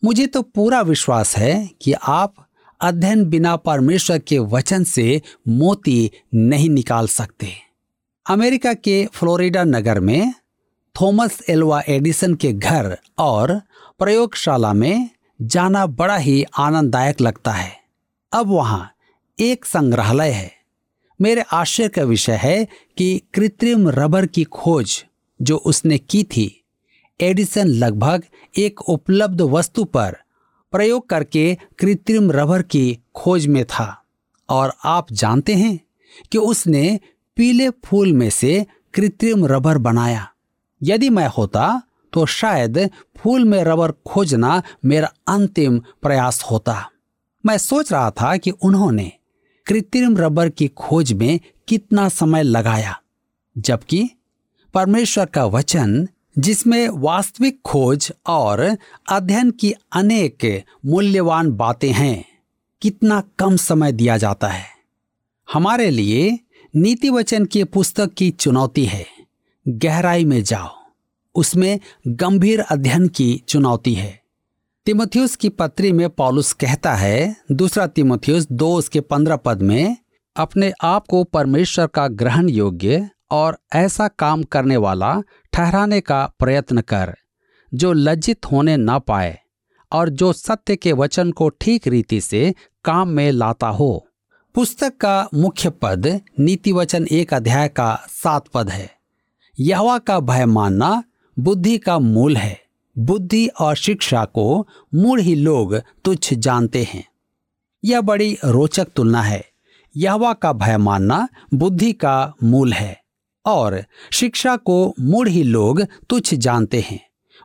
मुझे 0.03 0.27
तो 0.27 0.43
पूरा 0.43 0.81
विश्वास 0.81 1.37
है 1.37 1.69
कि 1.83 1.93
आप 1.93 2.35
अध्ययन 2.81 3.25
बिना 3.25 3.57
परमेश्वर 3.57 4.19
के 4.19 4.39
वचन 4.39 4.85
से 4.85 5.21
मोती 5.49 6.11
नहीं 6.35 6.69
निकाल 6.71 7.07
सकते। 7.09 7.53
अमेरिका 8.27 8.73
के 8.75 9.05
फ्लोरिडा 9.07 9.65
नगर 9.65 10.01
में 10.01 10.33
थॉमस 10.97 11.39
एल्वा 11.49 11.81
एडिसन 11.89 12.35
के 12.35 12.53
घर 12.53 12.97
और 13.19 13.61
प्रयोगशाला 13.99 14.73
में 14.73 15.11
जाना 15.43 15.87
बड़ा 15.87 16.17
ही 16.17 16.45
आनंददायक 16.59 17.21
लगता 17.21 17.53
है। 17.53 17.73
अब 18.33 18.47
वहाँ 18.47 18.93
एक 19.41 19.65
संग्रहालय 19.65 20.31
है। 20.31 20.53
मेरे 21.21 21.41
आश्चर्य 21.41 21.89
का 21.89 22.03
विषय 22.03 22.33
है 22.33 22.69
कि 22.97 23.23
कृत्रिम 23.35 23.89
रबर 23.89 24.27
की 24.27 24.45
खोज 24.45 25.05
जो 25.43 25.57
उसने 25.57 25.99
की 25.99 26.25
थी, 26.25 26.65
एडिसन 27.21 27.67
लगभग 27.67 28.23
एक 28.59 28.81
उपलब्ध 28.81 29.41
वस्तु 29.41 29.85
पर 29.85 30.17
प्रयोग 30.73 31.09
करके 31.09 31.59
कृत्रिम 31.79 32.33
रबर 32.33 32.63
की 32.63 32.99
खोज 33.15 33.47
में 33.47 33.65
था। 33.65 34.03
और 34.49 34.73
आप 34.85 35.13
जानते 35.13 35.55
हैं 35.55 35.81
कि 36.33 36.39
उसने 36.39 37.01
पीले 37.37 37.71
फूल 37.71 38.13
में 38.13 38.31
से 38.31 38.67
कृत्रिम 38.95 39.47
रबर 39.47 39.79
बनाया। 39.79 40.29
यदि 40.83 41.11
मैं 41.11 41.29
होता 41.29 41.83
तो 42.13 42.27
शायद 42.27 42.79
फूल 43.17 43.45
में 43.45 43.63
रबर 43.65 43.93
खोजना 44.07 44.63
मेरा 44.85 45.13
अंतिम 45.29 45.79
प्रयास 46.03 46.43
होता। 46.43 46.91
मैं 47.47 47.59
सोच 47.59 47.93
रहा 47.93 48.11
था 48.11 48.37
कि 48.37 48.51
उन्होंने 48.51 49.13
कृत्रिम 49.67 50.17
रबर 50.17 50.49
की 50.49 50.69
खोज 50.69 51.13
में 51.13 51.41
कितना 51.69 52.09
समय 52.09 52.43
लगाया, 52.43 53.01
जबकि 53.59 54.11
परमेश्वर 54.75 55.27
का 55.27 55.45
वचन, 55.45 56.09
जिसमें 56.39 56.89
वास्तविक 56.89 57.61
खोज 57.65 58.13
और 58.27 58.77
अध्ययन 59.09 59.51
की 59.51 59.73
अनेक 59.93 60.65
मूल्यवान 60.87 61.51
बातें 61.53 61.93
हैं, 61.93 62.25
कितना 62.83 63.23
कम 63.39 63.57
समय 63.57 63.93
दिया 63.93 64.17
जाता 64.17 64.49
है। 64.49 64.67
हमारे 65.53 65.91
लिए 65.91 66.39
नीति 66.75 67.11
वचन 67.11 67.45
की 67.45 67.65
पुस्तक 67.65 68.13
की 68.13 68.31
चुनौती 68.31 68.85
है, 68.85 69.07
गहराई 69.69 70.25
में 70.25 70.43
जाओ। 70.45 70.82
उसमें 71.35 71.81
गंभीर 72.09 72.61
अध्ययन 72.61 73.09
की 73.09 73.43
चुनौती 73.49 73.95
है। 73.95 74.23
तिमोथियस 74.87 75.37
की 75.37 75.49
पत्री 75.49 75.93
में 75.93 76.11
पॉलुस 76.11 76.53
कहता 76.53 76.95
है, 76.95 77.37
दूसरा 77.53 77.87
तिमोथियस 77.87 78.47
दो 78.53 78.75
उसके 78.75 79.01
पंद्रह 79.01 79.37
पद 79.37 79.63
में, 79.63 79.97
अपने 80.37 80.73
आप 80.83 81.07
को 81.07 81.25
परमेश्वर 81.25 81.87
का 81.87 82.09
ग्रहण 82.09 82.49
योग्य 82.49 83.11
और 83.31 83.59
ऐसा 83.73 84.09
काम 84.09 84.43
करने 84.43 84.77
वाला 84.77 85.23
ठहराने 85.53 86.01
का 86.01 86.33
प्रयत्न 86.39 86.81
कर, 86.81 87.15
जो 87.75 87.93
लज्जित 87.93 88.47
होने 88.47 88.77
न 88.77 88.99
पाए 88.99 89.39
और 89.93 90.09
जो 90.09 90.33
सत्य 90.33 90.77
के 90.77 90.93
वचन 90.93 91.31
को 91.31 91.49
ठीक 91.49 91.87
रीति 91.89 92.21
से 92.21 92.55
काम 92.85 93.09
में 93.09 93.33
लाता 93.33 93.69
हो। 93.69 94.07
पुस्तक 94.55 94.97
का 94.97 95.29
मुख्य 95.35 95.71
पद 95.71 96.21
नीति 96.41 96.73
वचन 96.73 97.07
एक 97.11 97.35
अध्याय 97.35 97.69
का 97.69 97.95
सात 98.09 98.49
पद 98.49 98.71
है। 98.71 98.91
यहवा 99.61 99.99
का 99.99 100.21
भय 100.21 100.47
मानना 100.47 101.03
बुद्धि 101.39 101.79
का 101.79 101.99
मूल 101.99 102.37
है। 102.37 102.61
बुद्धि 102.99 103.47
और 103.47 103.77
शिक्षा 103.77 104.25
को 104.25 104.69
मूल 104.95 105.21
ही 105.21 105.35
लोग 105.35 105.75
तुच्छ 106.05 106.35
जानते 106.35 106.83
हैं। 106.83 107.05
यह 107.85 108.01
बड़ी 108.01 108.39
रोचक 108.45 108.89
तुलना 108.97 109.23
है। 109.23 109.45
यहवा 109.97 110.33
का 110.33 110.53
भय 110.53 110.77
मानना 110.77 111.29
बुद्धि 111.55 111.93
का 111.93 112.33
मूल 112.43 112.73
है 112.73 113.01
और 113.47 113.85
शिक्षा 114.13 114.57
को 114.57 114.95
मूल 115.01 115.27
ही 115.27 115.43
लोग 115.43 115.83
तुच्छ 115.83 116.35
जानते 116.35 116.81
हैं। 116.81 117.01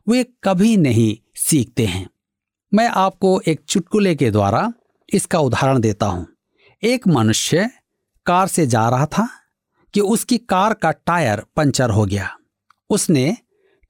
वे 0.09 0.25
कभी 0.43 0.77
नहीं 0.77 1.17
सीखते 1.35 1.85
हैं। 1.85 2.09
मैं 2.73 2.87
आपको 2.87 3.41
एक 3.47 3.61
चुटकुले 3.69 4.15
के 4.15 4.31
द्वारा 4.31 4.73
इसका 5.13 5.39
उदाहरण 5.39 5.79
देता 5.79 6.05
हूँ। 6.05 6.27
एक 6.83 7.07
मनुष्य 7.07 7.69
कार 8.25 8.47
से 8.47 8.67
जा 8.67 8.89
रहा 8.89 9.05
था 9.05 9.29
कि 9.93 9.99
उसकी 9.99 10.37
कार 10.37 10.73
का 10.73 10.91
टायर 10.91 11.43
पंचर 11.55 11.89
हो 11.89 12.05
गया। 12.05 12.37
उसने 12.89 13.37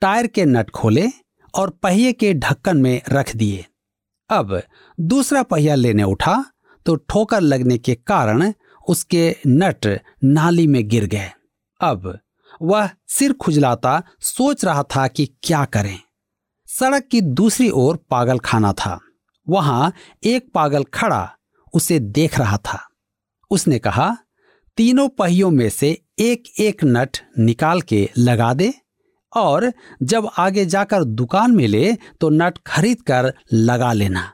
टायर 0.01 0.27
के 0.27 0.45
नट 0.45 0.69
खोले 0.69 1.07
और 1.53 1.69
पहिए 1.83 2.11
के 2.13 2.33
ढक्कन 2.33 2.77
में 2.77 3.01
रख 3.09 3.35
दिए। 3.35 3.65
अब 4.29 4.61
दूसरा 4.97 5.43
पहिया 5.43 5.75
लेने 5.75 6.03
उठा 6.03 6.43
तो 6.85 6.95
ठोकर 6.95 7.41
लगने 7.41 7.77
के 7.77 7.95
कारण 7.97 8.51
उसके 8.87 9.35
नट 9.47 9.87
नाली 10.23 10.67
में 10.67 10.87
गिर 10.87 11.05
गए। 11.05 11.31
अब 11.81 12.17
वह 12.61 12.89
सिर 13.07 13.33
खुजलाता 13.33 14.01
सोच 14.21 14.65
रहा 14.65 14.83
था 14.95 15.07
कि 15.07 15.25
क्या 15.43 15.63
करें। 15.65 15.99
सड़क 16.69 17.07
की 17.11 17.21
दूसरी 17.21 17.69
ओर 17.69 17.97
पागल 18.09 18.39
खाना 18.39 18.71
था। 18.73 18.99
वहाँ 19.47 19.91
एक 20.23 20.51
पागल 20.53 20.83
खड़ा 20.83 21.29
उसे 21.73 21.99
देख 21.99 22.39
रहा 22.39 22.57
था। 22.57 22.79
उसने 23.51 23.79
कहा, 23.79 24.17
तीनों 24.77 25.07
पहियों 25.09 25.49
में 25.51 25.69
से 25.69 25.89
एक 26.19 26.43
एक 26.59 26.83
नट 26.83 27.17
निकाल 27.39 27.81
के 27.81 28.09
लगा 28.17 28.53
दे 28.53 28.73
और 29.39 29.71
जब 30.03 30.29
आगे 30.37 30.65
जाकर 30.65 31.03
दुकान 31.03 31.51
में 31.51 31.67
ले 31.67 31.93
तो 32.21 32.29
नट 32.31 32.57
खरीद 32.67 33.01
कर 33.01 33.33
लगा 33.53 33.91
लेना। 33.93 34.31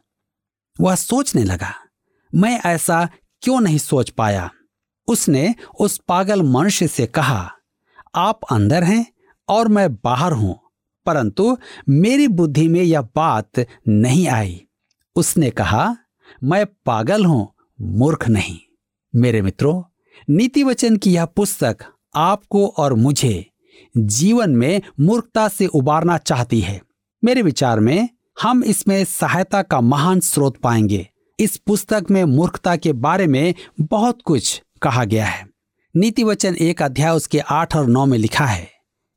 वह 0.80 0.96
सोचने 0.96 1.44
लगा, 1.44 1.74
मैं 2.34 2.60
ऐसा 2.66 3.08
क्यों 3.44 3.60
नहीं 3.62 3.78
सोच 3.78 4.10
पाया? 4.10 4.50
उसने 5.08 5.54
उस 5.80 5.98
पागल 6.08 6.42
मनुष्य 6.42 6.88
से 6.88 7.06
कहा, 7.08 7.50
आप 8.16 8.39
अंदर 8.52 8.84
हैं 8.84 9.06
और 9.48 9.68
मैं 9.68 9.94
बाहर 9.96 10.34
हूँ, 10.34 10.60
परंतु 11.06 11.58
मेरी 11.89 12.28
बुद्धि 12.30 12.68
में 12.68 12.82
यह 12.82 13.02
बात 13.16 13.66
नहीं 13.88 14.28
आई। 14.28 14.62
उसने 15.16 15.50
कहा, 15.52 15.96
मैं 16.44 16.66
पागल 16.86 17.26
हूँ, 17.26 17.54
मूर्ख 17.80 18.28
नहीं। 18.30 18.58
मेरे 19.13 19.42
मित्रों 19.42 19.82
नीति 20.28 20.63
वचन 20.63 20.96
की 20.98 21.13
यह 21.13 21.26
पुस्तक 21.28 21.84
आपको 22.16 22.68
और 22.68 22.94
मुझे 22.96 23.46
जीवन 23.96 24.50
में 24.50 24.82
मूर्खता 25.00 25.48
से 25.48 25.66
उबारना 25.66 26.18
चाहती 26.18 26.60
है। 26.60 26.80
मेरे 27.24 27.42
विचार 27.42 27.80
में, 27.80 28.10
हम 28.42 28.64
इसमें 28.64 29.04
सहायता 29.06 29.62
का 29.62 29.82
महान 29.82 30.20
स्रोत 30.20 30.58
पाएँगे। 30.58 31.08
इस 31.40 31.58
पुस्तक 31.58 32.06
में 32.12 32.24
मूर्खता 32.26 32.76
के 32.76 32.94
बारे 32.94 33.28
में 33.28 33.54
बहुत 33.82 34.22
कुछ 34.22 34.62
कहा 34.82 35.04
गया 35.06 35.26
है। 35.26 35.46
नीति 35.96 36.24
वचन 36.24 36.56
एक 36.56 36.82
अध्याय 36.82 37.12
उसके 37.12 37.40
आठ 37.40 37.76
और 37.76 37.88
नौ 37.88 38.06
में 38.06 38.18
लिखा 38.18 38.46
है, 38.46 38.70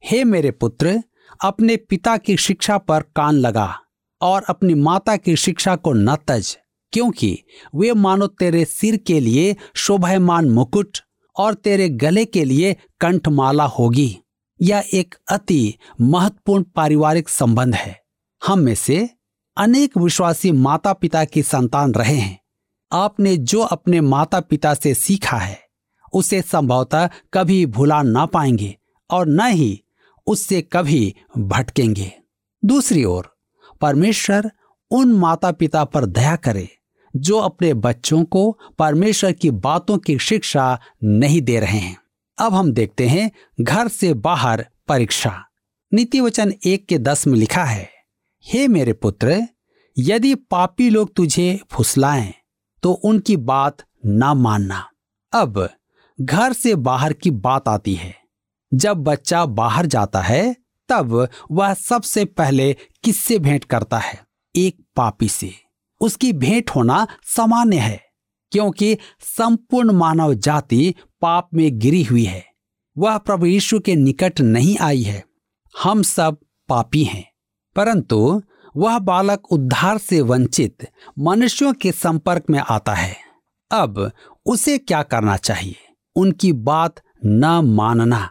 हे 0.05 0.23
मेरे 0.25 0.51
पुत्र, 0.51 1.01
अपने 1.41 1.77
पिता 1.77 2.17
की 2.17 2.37
शिक्षा 2.37 2.79
पर 2.79 3.03
कान 3.17 3.35
लगा 3.35 3.75
और 4.21 4.45
अपनी 4.49 4.75
माता 4.75 5.17
की 5.17 5.37
शिक्षा 5.37 5.77
को 5.77 5.93
न 5.93 6.17
तज, 6.29 6.57
क्योंकि 6.93 7.39
वे 7.75 7.93
मानो 7.93 8.27
तेरे 8.27 8.65
सिर 8.65 8.97
के 8.97 9.19
लिए 9.21 9.57
शोभायमान 9.75 10.51
मुकुट 10.51 10.99
और 11.37 11.55
तेरे 11.55 11.89
गले 11.89 12.25
के 12.25 12.45
लिए 12.45 12.77
कंठमाला 13.01 13.65
होगी। 13.65 14.17
यह 14.63 14.85
एक 14.95 15.15
अति 15.31 15.75
महत्वपूर्ण 16.01 16.63
पारिवारिक 16.63 17.29
संबंध 17.29 17.75
है। 17.75 18.03
हम 18.47 18.59
में 18.59 18.75
से 18.75 19.11
अनेक 19.57 19.99
विश्वासी 19.99 20.53
माता 20.53 20.93
पिता 20.93 21.25
की 21.25 21.43
संतान 21.43 21.93
रहे 21.93 22.17
हैं। 22.17 22.41
आपने 22.93 23.37
जो 23.37 23.61
अपने 23.61 24.01
माता 24.01 24.41
पिता 24.41 24.75
से 24.75 24.95
सीखा 24.95 25.37
है, 25.37 25.61
उसे 26.13 26.43
संभवतः 26.43 27.09
कभी 27.35 27.67
भुला 27.67 28.03
ना 28.03 28.27
पाएँगे 28.27 28.77
और 29.11 29.27
न 29.27 29.41
ही 29.41 29.83
उससे 30.27 30.63
कभी 30.63 31.15
भटकेंगे। 31.39 32.13
दूसरी 32.65 33.05
ओर, 33.05 33.37
परमेश्वर 33.81 34.51
उन 34.91 35.13
माता 35.13 35.53
पिता 35.53 35.85
पर 35.85 36.07
दया 36.07 36.37
करे, 36.37 36.69
जो 37.17 37.39
अपने 37.39 37.75
बच्चों 37.75 38.25
को 38.25 38.59
परमेश्वर 38.79 39.33
की 39.33 39.51
बातों 39.51 39.99
की 39.99 40.19
शिक्षा 40.19 40.81
नहीं 41.05 41.43
दे 41.43 41.61
रहे 41.61 41.79
हैं। 41.79 42.06
अब 42.39 42.55
हम 42.55 42.73
देखते 42.73 43.09
हैं 43.09 43.31
घर 43.61 43.89
से 43.89 44.15
बाहर 44.15 44.67
परीक्षा। 44.89 45.45
नीति 45.93 46.21
वचन 46.21 46.53
एक 46.67 46.87
के 46.87 46.99
दस 46.99 47.27
में 47.27 47.39
लिखा 47.39 47.65
है, 47.65 47.91
हे 48.47 48.69
मेरे 48.69 48.93
पुत्र, 48.93 49.49
यदि 49.99 50.35
पापी 50.35 50.91
लोग 50.91 51.15
तुझे 51.15 51.61
फुसलाएँ 51.71 52.35
तो 52.83 52.93
उनकी 52.93 53.37
बात 53.37 53.77
ना 54.07 54.35
मानना। 54.35 54.91
अब 55.33 55.71
घर 56.21 56.53
से 56.53 56.75
बाहर 56.75 57.13
की 57.13 57.31
बात 57.31 57.69
आती 57.69 57.95
है। 57.95 58.15
जब 58.75 58.97
बच्चा 58.97 59.45
बाहर 59.47 59.87
जाता 59.87 60.21
है, 60.21 60.57
तब 60.89 61.29
वह 61.51 61.75
सबसे 61.75 62.25
पहले 62.25 62.77
किससे 63.05 63.39
भेंट 63.39 63.65
करता 63.65 63.99
है? 63.99 64.25
एक 64.57 64.77
पापी 64.97 65.29
से। 65.29 65.53
उसकी 66.01 66.33
भेंट 66.33 66.71
होना 66.71 67.07
सामान्य 67.23 67.79
है। 67.79 68.06
क्योंकि 68.53 68.99
संपूर्ण 69.21 69.93
मानव 69.93 70.35
जाति 70.35 70.95
पाप 71.21 71.49
में 71.55 71.79
गिरी 71.79 72.03
हुई 72.03 72.25
है। 72.25 72.47
वह 72.99 73.19
प्रभु 73.19 73.47
यीशु 73.47 73.81
के 73.81 73.95
निकट 73.95 74.41
नहीं 74.41 74.79
आई 74.79 75.03
है। 75.03 75.25
हम 75.83 76.03
सब 76.03 76.37
पापी 76.69 77.05
हैं। 77.05 77.33
परंतु 77.77 78.43
वह 78.77 78.99
बालक 78.99 79.53
उद्धार 79.53 79.99
से 79.99 80.21
वंचित 80.21 80.89
मनुष्यों 81.19 81.75
के 81.75 81.93
संपर्क 81.93 82.45
में 82.51 82.59
आता 82.59 82.95
है। 82.95 83.17
अब 83.71 84.13
उसे 84.47 84.79
क्या 84.79 85.03
करना 85.03 85.37
चाहिए? 85.37 85.77
उनकी 86.17 86.53
बात 86.53 86.95
न 87.25 87.47
मानना। 87.65 88.31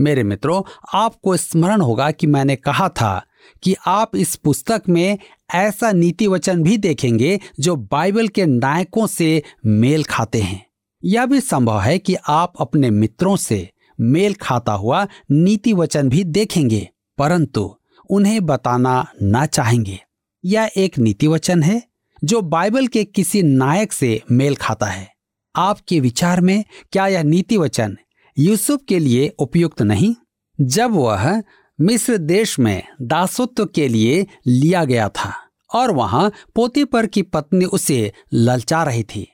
मेरे 0.00 0.22
मित्रों, 0.22 0.62
आपको 0.94 1.36
स्मरण 1.36 1.80
होगा 1.80 2.10
कि 2.10 2.26
मैंने 2.26 2.56
कहा 2.56 2.88
था 2.88 3.26
कि 3.62 3.74
आप 3.86 4.16
इस 4.16 4.34
पुस्तक 4.36 4.82
में 4.88 5.18
ऐसा 5.54 5.92
नीति 5.92 6.26
वचन 6.26 6.62
भी 6.62 6.76
देखेंगे 6.78 7.38
जो 7.60 7.76
बाइबल 7.76 8.28
के 8.28 8.46
नायकों 8.46 9.06
से 9.06 9.42
मेल 9.66 10.04
खाते 10.04 10.40
हैं। 10.40 10.64
यह 11.04 11.26
भी 11.26 11.40
संभव 11.40 11.80
है 11.80 11.98
कि 11.98 12.14
आप 12.28 12.52
अपने 12.60 12.90
मित्रों 12.90 13.36
से 13.36 13.68
मेल 14.00 14.34
खाता 14.34 14.72
हुआ 14.72 15.06
नीति 15.30 15.72
वचन 15.72 16.08
भी 16.08 16.24
देखेंगे, 16.24 16.88
परंतु 17.18 17.74
उन्हें 18.10 18.44
बताना 18.46 19.06
ना 19.22 19.46
चाहेंगे। 19.46 19.98
यह 20.44 20.70
एक 20.76 20.98
नीति 20.98 21.26
वचन 21.26 21.62
है 21.62 21.82
जो 22.24 22.40
बाइबल 22.40 22.86
के 22.86 23.04
किसी 23.04 23.42
नायक 23.42 23.92
से 23.92 24.20
मेल 24.30 24.54
खाता 24.54 24.86
है। 24.86 25.10
आपके 25.56 26.00
विचार 26.00 26.40
में 26.40 26.64
क्या 26.92 27.06
यह 27.06 27.22
नीति 27.22 27.56
वचन 27.56 27.96
यूसुफ 28.36 28.80
के 28.88 28.98
लिए 28.98 29.28
उपयुक्त 29.38 29.82
नहीं? 29.82 30.14
जब 30.60 30.90
वह 30.90 31.42
मिस्र 31.82 32.16
देश 32.16 32.58
में 32.58 32.82
दासत्व 33.02 33.64
के 33.66 33.86
लिए 33.88 34.26
लिया 34.46 34.84
गया 34.84 35.08
था 35.08 35.32
और 35.70 35.90
वहाँ 35.90 36.30
पोतीपर 36.54 37.06
की 37.06 37.22
पत्नी 37.22 37.64
उसे 37.64 38.12
ललचा 38.32 38.82
रही 38.82 39.02
थी, 39.04 39.26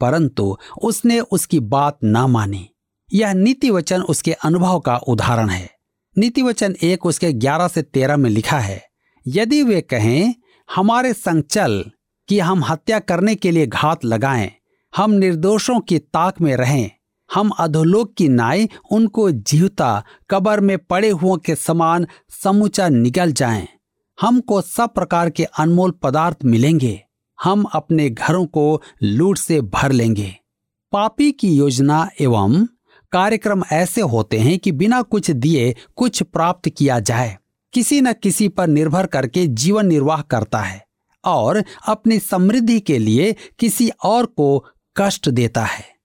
परंतु 0.00 0.56
उसने 0.82 1.20
उसकी 1.20 1.60
बात 1.60 1.98
ना 2.04 2.26
मानी। 2.26 2.68
यह 3.08 3.32
नीति 3.32 3.70
वचन 3.70 4.02
उसके 4.02 4.32
अनुभव 4.32 4.80
का 4.80 4.96
उदाहरण 4.96 5.48
है। 5.48 5.68
नीति 6.16 6.42
वचन 6.42 6.76
एक 6.82 7.06
उसके 7.06 7.32
ग्यारह 7.32 7.68
से 7.68 7.82
तेरह 7.82 8.16
में 8.16 8.30
लिखा 8.30 8.58
है, 8.58 8.82
यदि 9.26 9.62
वे 9.62 9.80
कहें, 9.80 10.34
हमारे 10.68 11.12
संग 11.12 11.42
चल 11.42 11.84
कि 12.28 12.38
हम 12.38 12.64
हत्या 12.64 12.98
करने 12.98 13.34
के 13.34 13.50
लिए 13.50 13.66
घात 13.66 14.04
लगाएँ, 14.04 14.50
हम 14.96 15.10
निर्दोषों 15.10 15.80
की 15.80 15.98
ताक 15.98 16.40
में 16.40 16.54
रहें 16.56 16.90
हम 17.34 17.48
अधोलोक 17.48 18.14
की 18.14 18.28
नाई 18.28 18.68
उनको 18.90 19.30
जीवता 19.30 20.04
कबर 20.30 20.60
में 20.60 20.78
पड़े 20.78 21.10
हुओं 21.10 21.36
के 21.36 21.54
समान 21.54 22.06
समूचा 22.42 22.88
निकल 22.88 23.32
जाएँ। 23.32 23.68
हमको 24.20 24.60
सब 24.60 24.94
प्रकार 24.94 25.30
के 25.30 25.44
अनमोल 25.44 25.90
पदार्थ 25.90 26.36
मिलेंगे। 26.44 27.04
हम 27.42 27.64
अपने 27.64 28.10
घरों 28.10 28.46
को 28.46 28.82
लूट 29.02 29.38
से 29.38 29.60
भर 29.60 29.92
लेंगे। 29.92 30.36
पापी 30.92 31.32
की 31.32 31.56
योजना 31.56 32.10
एवं 32.20 32.66
कार्यक्रम 33.12 33.62
ऐसे 33.72 34.00
होते 34.00 34.38
हैं 34.38 34.58
कि 34.58 34.72
बिना 34.72 35.02
कुछ 35.02 35.30
दिए 35.30 35.76
कुछ 35.96 36.22
प्राप्त 36.22 36.68
किया 36.68 37.00
जाए। 37.00 37.38
किसी 37.72 38.00
न 38.00 38.12
किसी 38.12 38.48
पर 38.48 38.66
निर्भर 38.66 39.06
करके 39.06 39.46
जीवन 39.46 39.86
निर्वाह 39.86 40.22
करता 40.22 40.58
है 40.58 40.86
और 41.24 41.64
अपनी 41.88 42.18
समृद्धि 42.18 42.80
के 42.80 42.98
लिए 42.98 43.36
किसी 43.58 43.90
और 44.04 44.26
को 44.26 44.64
कष्ट 44.96 45.28
देता 45.28 45.64
है। 45.64 45.95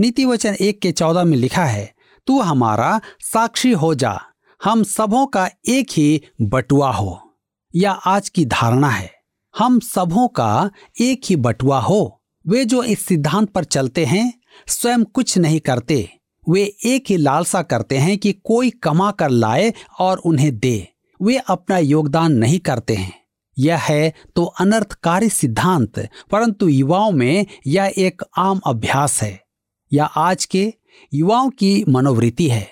नीति 0.00 0.24
वचन 0.24 0.56
एक 0.60 0.80
के 0.80 0.92
चौदह 0.92 1.24
में 1.24 1.36
लिखा 1.36 1.64
है, 1.64 1.94
तू 2.26 2.40
हमारा 2.40 3.00
साक्षी 3.20 3.72
हो 3.72 3.94
जा, 3.94 4.20
हम 4.64 4.82
सबों 4.82 5.26
का 5.26 5.50
एक 5.68 5.86
ही 5.90 6.22
बटुआ 6.42 6.92
हो। 6.92 7.38
या 7.76 7.92
आज 7.92 8.28
की 8.28 8.44
धारणा 8.44 8.88
है, 8.88 9.10
हम 9.58 9.80
सबों 9.80 10.28
का 10.28 10.70
एक 11.00 11.20
ही 11.26 11.36
बटुआ 11.36 11.80
हो। 11.80 12.22
वे 12.46 12.64
जो 12.64 12.82
इस 12.82 13.06
सिद्धांत 13.06 13.50
पर 13.50 13.64
चलते 13.64 14.04
हैं, 14.04 14.40
स्वयं 14.66 15.04
कुछ 15.04 15.38
नहीं 15.38 15.60
करते। 15.60 16.18
वे 16.48 16.76
एक 16.84 17.04
ही 17.08 17.16
लालसा 17.16 17.62
करते 17.62 17.98
हैं 17.98 18.18
कि 18.18 18.32
कोई 18.32 18.70
कमा 18.70 19.10
कर 19.10 19.30
लाए 19.30 19.74
और 19.98 20.18
उन्हें 20.18 20.58
दे। 20.58 20.88
वे 21.22 21.36
अपना 21.36 21.78
योगदान 21.78 22.32
नहीं 22.32 22.58
करते 22.58 22.94
हैं। 22.94 23.12
यह 23.58 23.76
है 23.76 24.12
तो 24.36 24.44
अनर्थकारी 24.44 25.28
सिद्धांत, 25.28 26.08
परंतु 26.30 26.68
युवाओं 26.68 27.10
में 27.10 27.46
यह 27.66 27.92
एक 27.98 28.22
आम 28.38 28.60
अभ्यास 28.66 29.22
है। 29.22 29.49
यह 29.92 30.04
आज 30.04 30.44
के 30.44 30.74
युवाओं 31.14 31.50
की 31.50 31.84
मनोवृत्ति 31.88 32.48
है। 32.48 32.68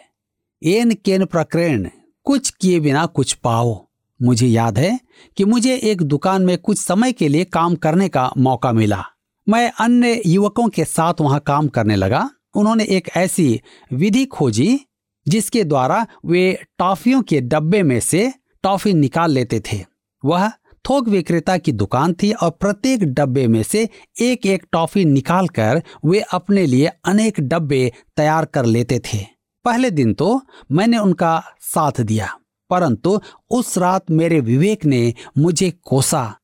एन 0.62 0.94
केन 0.94 1.24
प्रकरण, 1.24 1.88
कुछ 2.24 2.50
किए 2.50 2.80
बिना 2.80 3.06
कुछ 3.06 3.32
पाओ। 3.32 3.86
मुझे 4.22 4.46
याद 4.46 4.78
है 4.78 5.00
कि 5.36 5.44
मुझे 5.44 5.76
एक 5.76 6.02
दुकान 6.02 6.42
में 6.42 6.58
कुछ 6.58 6.78
समय 6.78 7.12
के 7.12 7.28
लिए 7.28 7.44
काम 7.44 7.74
करने 7.74 8.08
का 8.08 8.32
मौका 8.38 8.72
मिला। 8.72 9.04
मैं 9.48 9.72
अन्य 9.80 10.22
युवकों 10.26 10.68
के 10.68 10.84
साथ 10.84 11.14
वहाँ 11.20 11.40
काम 11.40 11.68
करने 11.68 11.96
लगा। 11.96 12.30
उन्होंने 12.54 12.84
एक 12.84 13.08
ऐसी 13.16 13.60
विधि 13.92 14.24
खोजी, 14.24 14.80
जिसके 15.28 15.64
द्वारा 15.64 16.06
वे 16.26 16.66
टॉफियों 16.78 17.22
के 17.22 17.40
डब्बे 17.40 17.82
में 17.82 18.00
से 18.00 18.32
टॉफी 18.62 18.94
निकाल 18.94 19.30
लेते 19.30 19.60
थे। 19.60 19.84
वह 20.24 20.52
थोक 20.88 21.08
विक्रेता 21.08 21.56
की 21.58 21.72
दुकान 21.72 22.12
थी 22.12 22.30
और 22.32 22.50
प्रत्येक 22.50 23.02
डब्बे 23.04 23.46
में 23.46 23.62
से 23.62 23.88
एक 24.20 24.46
एक 24.46 24.64
टॉफी 24.72 25.04
निकालकर 25.04 25.82
वे 26.04 26.20
अपने 26.32 26.64
लिए 26.66 26.90
अनेक 27.04 27.40
डब्बे 27.40 27.90
तैयार 28.16 28.44
कर 28.44 28.64
लेते 28.66 28.98
थे। 29.04 29.18
पहले 29.64 29.90
दिन 29.90 30.14
तो 30.14 30.40
मैंने 30.72 30.98
उनका 30.98 31.42
साथ 31.64 32.00
दिया, 32.00 32.28
परंतु 32.70 33.20
उस 33.50 33.76
रात 33.78 34.10
मेरे 34.10 34.40
विवेक 34.40 34.84
ने 34.84 35.12
मुझे 35.38 35.70
कोसा 35.82 36.34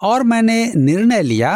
और 0.00 0.22
मैंने 0.22 0.72
निर्णय 0.76 1.22
लिया 1.22 1.54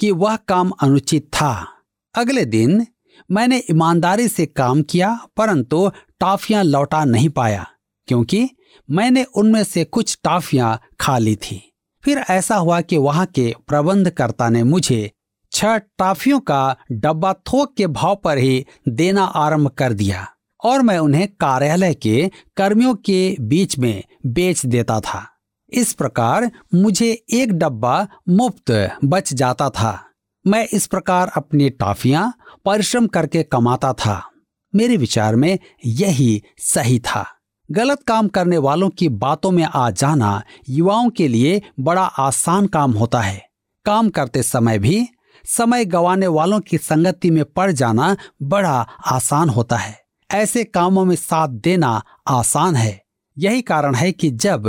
कि 0.00 0.10
वह 0.12 0.36
काम 0.48 0.70
अनुचित 0.82 1.26
था। 1.32 1.66
अगले 2.14 2.44
दिन 2.46 2.86
मैंने 3.30 3.62
ईमानदारी 3.70 4.28
से 4.28 4.46
काम 4.46 4.82
किया, 4.82 5.18
परंतु 5.36 5.90
टाफियाँ 6.20 6.64
लौटा 6.64 7.04
नहीं 7.04 7.28
पाया, 7.28 7.66
क्योंकि 8.08 8.48
मैंने 8.88 9.24
उनमें 9.36 9.62
से 9.64 9.84
कुछ 9.86 10.18
टाफियाँ 10.24 10.78
खा 11.00 11.18
ली 11.18 11.36
थी। 11.36 11.60
फिर 12.04 12.18
ऐसा 12.18 12.56
हुआ 12.56 12.80
कि 12.80 12.96
वहाँ 12.96 13.26
के 13.26 13.54
प्रबंधकर्ता 13.66 14.48
ने 14.48 14.62
मुझे 14.62 15.10
छह 15.52 15.78
टाफियों 15.78 16.40
का 16.40 16.76
डब्बा 16.92 17.32
थोक 17.32 17.74
के 17.76 17.86
भाव 17.86 18.16
पर 18.16 18.38
ही 18.38 18.66
देना 18.88 19.24
आरंभ 19.24 19.68
कर 19.68 19.92
दिया 19.92 20.26
और 20.64 20.82
मैं 20.82 20.98
उन्हें 20.98 21.28
कार्यालय 21.28 21.94
के 21.94 22.30
कर्मियों 22.56 22.94
के 22.94 23.36
बीच 23.40 23.78
में 23.78 24.04
बेच 24.26 24.66
देता 24.66 25.00
था। 25.00 25.28
इस 25.72 25.92
प्रकार 25.92 26.50
मुझे 26.74 27.24
एक 27.30 27.52
डब्बा 27.52 28.08
मुफ़्त 28.28 28.98
बच 29.04 29.34
जाता 29.34 29.70
था। 29.70 30.04
मैं 30.46 30.68
इस 30.72 30.86
प्रकार 30.86 31.30
अपनी 31.36 31.70
टाफियाँ 31.70 32.34
परिश्रम 32.64 33.06
करके 33.06 33.42
कमाता 33.42 33.92
था। 33.92 34.30
मेरे 34.74 34.96
विचार 34.96 35.36
में 35.36 35.58
यही 35.86 36.42
सही 36.58 36.98
था। 36.98 37.33
गलत 37.68 38.02
काम 38.02 38.28
करने 38.28 38.58
वालों 38.58 38.88
की 38.90 39.08
बातों 39.08 39.50
में 39.50 39.64
आ 39.64 39.90
जाना 39.90 40.42
युवाओं 40.68 41.08
के 41.10 41.28
लिए 41.28 41.60
बड़ा 41.80 42.02
आसान 42.02 42.66
काम 42.66 42.92
होता 42.92 43.20
है। 43.20 43.42
काम 43.86 44.08
करते 44.08 44.42
समय 44.42 44.78
भी 44.78 45.06
समय 45.44 45.84
गवाने 45.84 46.26
वालों 46.26 46.60
की 46.60 46.78
संगति 46.78 47.30
में 47.30 47.44
पड़ 47.46 47.70
जाना 47.72 48.16
बड़ा 48.42 48.74
आसान 49.06 49.48
होता 49.48 49.76
है। 49.76 49.98
ऐसे 50.30 50.64
कामों 50.64 51.04
में 51.04 51.14
साथ 51.16 51.48
देना 51.48 52.00
आसान 52.28 52.76
है। 52.76 53.00
यही 53.36 53.62
कारण 53.62 53.94
है 53.94 54.10
कि 54.12 54.30
जब 54.30 54.68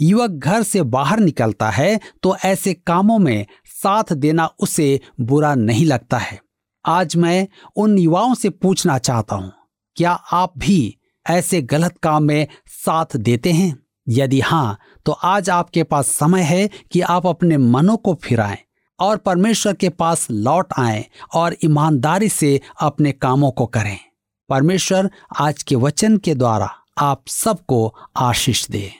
युवक 0.00 0.30
घर 0.30 0.62
से 0.62 0.82
बाहर 0.84 1.20
निकलता 1.20 1.70
है 1.70 1.98
तो 2.22 2.36
ऐसे 2.44 2.74
कामों 2.76 3.18
में 3.18 3.46
साथ 3.74 4.12
देना 4.14 4.46
उसे 4.58 5.00
बुरा 5.20 5.54
नहीं 5.54 5.86
लगता 5.86 6.18
है। 6.18 6.38
आज 6.84 7.16
मैं 7.16 7.46
उन 7.76 7.98
युवाओं 7.98 8.34
से 8.34 8.50
पूछना 8.50 8.98
चाहता 8.98 9.36
हूँ, 9.36 9.52
क्या 9.96 10.12
आप 10.12 10.52
भी 10.58 10.96
ऐसे 11.30 11.62
गलत 11.62 11.98
काम 11.98 12.22
में 12.22 12.46
साथ 12.66 13.16
देते 13.16 13.52
हैं? 13.52 13.78
यदि 14.08 14.40
हाँ 14.40 14.78
तो 15.06 15.12
आज 15.12 15.50
आपके 15.50 15.82
पास 15.82 16.06
समय 16.06 16.42
है 16.42 16.70
कि 16.92 17.00
आप 17.00 17.26
अपने 17.26 17.56
मनों 17.56 17.96
को 17.96 18.14
फिराएँ 18.14 18.58
और 19.00 19.16
परमेश्वर 19.16 19.74
के 19.74 19.88
पास 19.88 20.26
लौट 20.30 20.66
आएँ 20.78 21.04
और 21.34 21.56
ईमानदारी 21.64 22.28
से 22.28 22.60
अपने 22.80 23.12
कामों 23.12 23.50
को 23.50 23.66
करें। 23.66 23.98
परमेश्वर 24.48 25.10
आज 25.40 25.62
के 25.62 25.74
वचन 25.74 26.16
के 26.16 26.34
द्वारा 26.34 26.70
आप 26.98 27.22
सबको 27.26 27.94
आशीष 28.16 28.68
दे। 28.68 28.92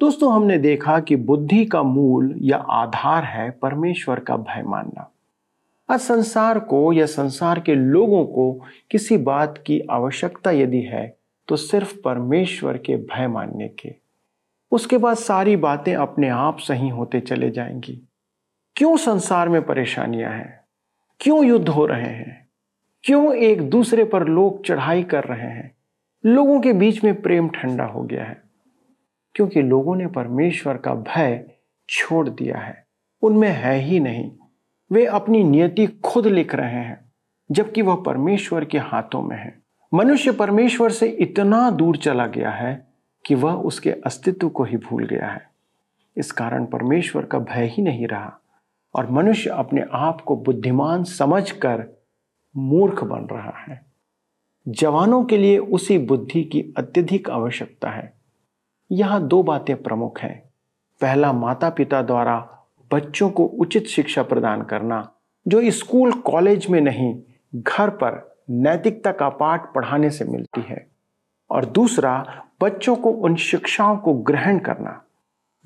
दोस्तों, 0.00 0.34
हमने 0.34 0.58
देखा 0.58 1.00
कि 1.00 1.16
बुद्धि 1.16 1.64
का 1.64 1.82
मूल 1.82 2.34
या 2.42 2.56
आधार 2.56 3.24
है 3.24 3.50
परमेश्वर 3.50 4.20
का 4.20 4.36
भय 4.36 4.62
मानना। 4.66 5.12
आज 5.90 6.00
संसार 6.00 6.58
को 6.58 6.92
या 6.92 7.06
संसार 7.06 7.60
के 7.60 7.74
लोगों 7.74 8.26
को 8.26 8.64
किसी 8.90 9.16
बात 9.16 9.64
की 9.66 9.80
आवश्यकता 9.80 10.50
यदि 10.50 10.80
है 10.80 11.18
तो 11.48 11.56
सिर्फ़ 11.56 12.00
परमेश्वर 12.04 12.78
के 12.78 12.96
भय 12.96 13.26
मानने 13.26 13.68
के। 13.68 13.94
उसके 14.70 14.98
बाद 14.98 15.16
सारी 15.16 15.56
बातें 15.56 15.94
अपने 15.94 16.28
आप 16.28 16.58
सही 16.58 16.88
होते 16.88 17.20
चले 17.20 17.50
जाएँगी। 17.50 18.08
क्यों 18.76 18.96
संसार 18.96 19.48
में 19.48 19.62
परेशानियाँ 19.62 20.32
हैं? 20.32 20.60
क्यों 21.20 21.44
युद्ध 21.44 21.68
हो 21.68 21.86
रहे 21.86 22.08
हैं? 22.08 22.48
क्यों 23.02 23.34
एक 23.34 23.70
दूसरे 23.70 24.04
पर 24.04 24.28
लोग 24.28 24.64
चढ़ाई 24.64 25.02
कर 25.02 25.24
रहे 25.24 25.50
हैं? 25.50 25.74
लोगों 26.26 26.60
के 26.60 26.72
बीच 26.72 27.04
में 27.04 27.22
प्रेम 27.22 27.48
ठंडा 27.48 27.84
हो 27.84 28.02
गया 28.02 28.24
है। 28.24 28.42
क्योंकि 29.34 29.62
लोगों 29.62 29.96
ने 29.96 30.06
परमेश्वर 30.06 30.76
का 30.76 30.94
भय 30.94 31.50
छोड़ 31.88 32.28
दिया 32.28 32.58
है। 32.58 32.86
उनमें 33.22 33.50
है 33.50 33.78
ही 33.78 34.00
नहीं। 34.00 34.37
वे 34.92 35.06
अपनी 35.06 35.44
नियति 35.44 35.86
खुद 35.86 36.26
लिख 36.26 36.54
रहे 36.54 36.74
हैं, 36.74 37.12
जबकि 37.50 37.82
वह 37.82 38.02
परमेश्वर 38.06 38.64
के 38.64 38.78
हाथों 38.78 39.22
में 39.22 39.36
है। 39.36 39.62
मनुष्य 39.94 40.32
परमेश्वर 40.32 40.90
से 40.90 41.06
इतना 41.06 41.70
दूर 41.70 41.96
चला 41.96 42.26
गया 42.26 42.50
है 42.50 42.88
कि 43.26 43.34
वह 43.34 43.52
उसके 43.52 43.90
अस्तित्व 43.90 44.48
को 44.48 44.64
ही 44.64 44.76
भूल 44.76 45.06
गया 45.06 45.26
है। 45.26 45.50
इस 46.16 46.32
कारण 46.32 46.66
परमेश्वर 46.66 47.24
का 47.24 47.38
भय 47.38 47.64
ही 47.66 47.82
नहीं 47.82 48.06
रहा, 48.06 48.38
और 48.94 49.10
मनुष्य 49.10 49.50
अपने 49.50 49.84
आप 49.92 50.20
को 50.20 50.36
बुद्धिमान 50.36 51.04
समझकर 51.04 52.02
मूर्ख 52.56 53.04
बन 53.04 53.20
रहा 53.20 53.64
है। 53.68 53.86
जवानों 54.68 55.24
के 55.24 55.38
लिए 55.38 55.58
उसी 55.58 55.98
बुद्धि 55.98 56.44
की 56.44 56.74
अत्यधिक 56.76 57.30
आवश्यकता 57.30 57.90
है। 57.90 58.12
यहाँ 58.92 59.26
दो 59.26 59.42
बातें 59.42 59.82
प्रमुख 59.82 60.20
हैं। 60.20 60.50
पहला 61.00 61.32
माता 61.32 61.70
पिता 61.70 62.02
द्वारा 62.02 62.57
बच्चों 62.92 63.30
को 63.30 63.44
उचित 63.44 63.86
शिक्षा 63.86 64.22
प्रदान 64.22 64.62
करना, 64.62 65.12
जो 65.48 65.70
स्कूल, 65.70 66.12
कॉलेज 66.12 66.66
में 66.70 66.80
नहीं, 66.80 67.22
घर 67.54 67.90
पर 67.90 68.36
नैतिकता 68.50 69.12
का 69.12 69.28
पाठ 69.28 69.74
पढ़ाने 69.74 70.10
से 70.10 70.24
मिलती 70.24 70.60
है। 70.60 70.90
और 71.50 71.64
दूसरा, 71.64 72.44
बच्चों 72.60 72.96
को 72.96 73.10
उन 73.10 73.36
शिक्षाओं 73.36 73.96
को 73.96 74.14
ग्रहण 74.14 74.58
करना। 74.58 75.02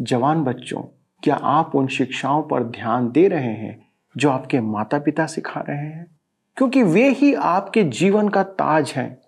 जवान 0.01 0.45
बच्चों, 0.45 0.83
क्या 1.23 1.35
आप 1.35 1.77
उन 1.77 1.87
शिक्षाओं 1.87 2.43
पर 2.43 2.63
ध्यान 2.63 3.11
दे 3.11 3.29
रहे 3.29 3.53
हैं, 3.53 3.89
जो 4.17 4.31
आपके 4.31 4.61
माता 4.61 4.99
पिता 4.99 5.27
सिखा 5.27 5.61
रहे 5.61 5.79
हैं? 5.79 6.19
क्योंकि 6.57 6.83
वे 6.83 7.09
ही 7.09 7.35
आपके 7.35 7.85
जीवन 7.85 8.29
का 8.29 8.43
ताज 8.43 8.93
हैं, 8.97 9.23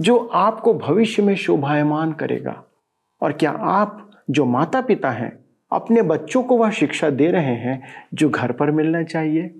जो 0.00 0.18
आपको 0.18 0.74
भविष्य 0.74 1.22
में 1.22 1.36
शोभायमान 1.36 2.12
करेगा। 2.12 2.64
और 3.22 3.32
क्या 3.32 3.50
आप, 3.50 4.10
जो 4.30 4.44
माता 4.44 4.80
पिता 4.80 5.10
हैं 5.10 5.39
अपने 5.72 6.02
बच्चों 6.02 6.42
को 6.42 6.56
वह 6.56 6.70
शिक्षा 6.70 7.10
दे 7.10 7.30
रहे 7.30 7.54
हैं 7.56 7.82
जो 8.14 8.30
घर 8.30 8.52
पर 8.52 8.70
मिलना 8.70 9.02
चाहिए। 9.02 9.54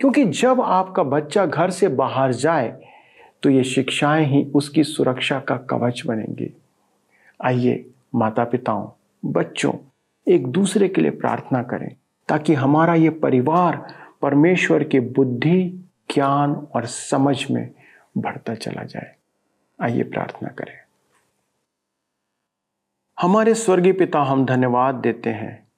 क्योंकि 0.00 0.24
जब 0.24 0.60
आपका 0.60 1.02
बच्चा 1.02 1.46
घर 1.46 1.70
से 1.70 1.88
बाहर 1.88 2.32
जाए 2.32 2.80
तो 3.42 3.50
ये 3.50 3.64
शिक्षाएँ 3.64 4.24
ही 4.24 4.44
उसकी 4.54 4.84
सुरक्षा 4.84 5.40
का 5.40 5.56
कवच 5.56 6.02
बनेंगी। 6.06 6.56
आइए 7.44 7.90
माता 8.14 8.44
पिताओं 8.44 8.88
बच्चों, 9.24 9.72
एक 10.28 10.46
दूसरे 10.46 10.88
के 10.88 11.00
लिए 11.00 11.10
प्रार्थना 11.10 11.62
करें, 11.62 11.94
ताकि 12.28 12.54
हमारा 12.54 12.94
ये 12.94 13.10
परिवार 13.10 13.94
परमेश्वर 14.22 14.84
के 14.84 15.00
बुद्धि, 15.00 15.84
ज्ञान 16.14 16.66
और 16.74 16.86
समझ 16.86 17.50
में 17.50 17.70
बढ़ता 18.18 18.54
चला 18.54 18.84
जाए। 18.84 19.14
आइए 19.80 20.02
प्रार्थना 20.02 20.48
करें। 20.48 20.83
हमारे 23.24 23.54
स्वर्गीय 23.54 23.92
पिता 23.92 24.20
हम 24.20 24.46
धन्यवाद 24.46 24.94
देते 24.94 25.30
हैं 25.30 25.68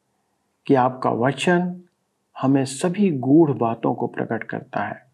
कि 0.66 0.74
आपका 0.74 1.10
वचन 1.10 1.82
हमें 2.40 2.64
सभी 2.64 3.10
गूढ़ 3.10 3.50
बातों 3.50 3.94
को 3.94 4.06
प्रकट 4.06 4.42
करता 4.42 4.82
है। 4.82 5.06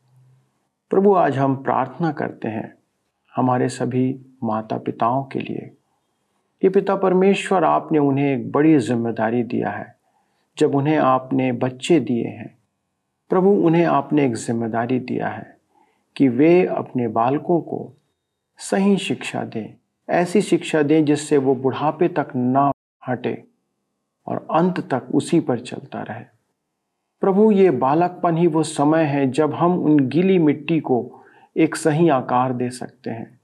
प्रभु, 0.90 1.14
आज 1.14 1.38
हम 1.38 1.57
प्रार्थना 1.57 2.12
करते 2.12 2.49
हैं 2.49 2.75
हमारे 3.37 3.68
सभी 3.68 4.21
माता 4.45 4.79
पिताओं 4.79 5.25
के 5.25 5.38
लिए 5.38 5.71
ये 6.62 6.68
पिता 6.68 6.97
परमेश्वर, 6.97 7.64
आपने 7.64 7.99
उन्हें 7.99 8.35
एक 8.35 8.53
बड़ी 8.53 8.79
ज़िम्मेदारी 8.79 9.42
दिया 9.42 9.71
है, 9.71 9.97
जब 10.59 10.75
उन्हें 10.75 10.99
आपने 10.99 11.53
बच्चे 11.53 12.01
दिए 12.01 12.29
हैं। 12.29 12.59
प्रभु, 13.31 13.51
उन्हें 13.51 13.85
आपने 13.85 14.27
एक 14.27 14.37
ज़िम्मेदारी 14.37 15.01
दिया 15.01 15.29
है 15.29 15.57
कि 16.16 16.29
वे 16.29 16.66
अपने 16.66 17.09
बालकों 17.09 17.61
को 17.61 17.92
सही 18.57 18.97
शिक्षा 18.97 19.45
दें 19.45 19.82
ऐसी 20.11 20.43
शिक्षा 20.43 20.83
दें 20.83 21.05
जिससे 21.05 21.37
वो 21.37 21.55
बुढ़ापे 21.55 22.09
तक 22.09 22.29
ना 22.37 22.73
हटे 23.09 23.45
और 24.27 24.47
अंत 24.51 24.81
तक 24.81 25.03
उसी 25.15 25.41
पर 25.41 25.61
चलता 25.61 26.03
रहे। 26.03 26.25
प्रभु, 27.21 27.51
ये 27.53 27.71
बालकपन 27.71 28.37
ही 28.37 28.47
वो 28.47 28.62
समय 28.62 29.05
है 29.05 29.31
जब 29.31 29.55
हम 29.55 29.79
उन 29.79 30.09
गीली 30.09 30.38
मिट्टी 30.38 30.81
को 30.81 31.25
एक 31.57 31.77
सही 31.77 32.09
आकार 32.09 32.53
दे 32.53 32.71
सकते 32.71 33.11
हैं। 33.11 33.41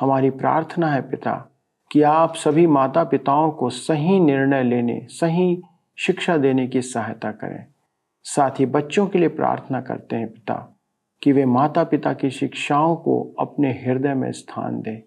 हमारी 0.00 0.30
प्रार्थना 0.30 0.92
है 0.92 1.10
पिता, 1.10 1.52
कि 1.92 2.02
आप 2.02 2.34
सभी 2.34 2.66
माता 2.66 3.04
पिताओं 3.04 3.50
को 3.50 3.70
सही 3.70 4.20
निर्णय 4.20 4.62
लेने, 4.62 5.06
सही 5.10 5.62
शिक्षा 5.96 6.36
देने 6.36 6.66
की 6.66 6.82
सहायता 6.82 7.32
करें। 7.32 7.66
साथ 8.22 8.50
ही 8.50 8.66
बच्चों 8.66 9.06
के 9.06 9.18
लिए 9.18 9.28
प्रार्थना 9.28 9.80
करते 9.80 10.16
हैं 10.16 10.28
पिता, 10.28 10.78
कि 11.22 11.32
वे 11.32 11.44
माता 11.44 11.84
पिता 11.84 12.12
की 12.12 12.30
शिक्षाओं 12.30 12.96
को 12.96 13.34
अपने 13.38 13.72
हृदय 13.72 14.14
में 14.14 14.32
स्थान 14.32 14.80
दें। 14.80 15.00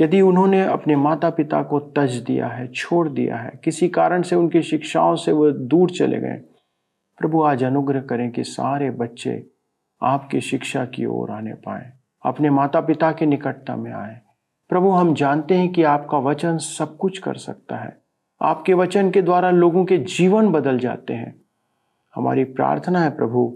यदि 0.00 0.20
उन्होंने 0.20 0.62
अपने 0.64 0.96
माता 0.96 1.30
पिता 1.30 1.62
को 1.62 1.78
तज 1.96 2.14
दिया 2.16 2.46
है, 2.46 2.66
छोड़ 2.68 3.08
दिया 3.08 3.36
है, 3.36 3.52
किसी 3.64 3.88
कारण 3.88 4.22
से 4.22 4.36
उनकी 4.36 4.62
शिक्षाओं 4.62 5.16
से 5.16 5.32
वो 5.32 5.50
दूर 5.50 5.90
चले 5.90 6.20
गए, 6.20 6.40
प्रभु 7.18 7.42
आज 7.42 7.64
अनुग्रह 7.64 8.00
करें 8.00 8.30
कि 8.30 8.44
सारे 8.44 8.90
बच्चे 8.90 9.46
आपकी 10.02 10.40
शिक्षा 10.40 10.84
की 10.84 11.04
ओर 11.06 11.30
आने 11.30 11.54
पाए, 11.54 11.92
अपने 12.24 12.50
माता 12.50 12.80
पिता 12.80 13.12
के 13.12 13.26
निकटता 13.26 13.76
में 13.76 13.92
आए। 13.92 14.20
प्रभु, 14.68 14.90
हम 14.90 15.14
जानते 15.14 15.54
हैं 15.54 15.72
कि 15.72 15.82
आपका 15.82 16.18
वचन 16.18 16.58
सब 16.58 16.96
कुछ 16.96 17.18
कर 17.18 17.34
सकता 17.34 17.76
है। 17.76 17.96
आपके 18.40 18.74
वचन 18.74 19.10
के 19.10 19.22
द्वारा 19.22 19.50
लोगों 19.50 19.84
के 19.84 19.98
जीवन 19.98 20.48
बदल 20.48 20.78
जाते 20.78 21.14
हैं। 21.14 21.34
हमारी 22.14 22.44
प्रार्थना 22.44 23.00
है 23.00 23.10
प्रभु 23.10 23.46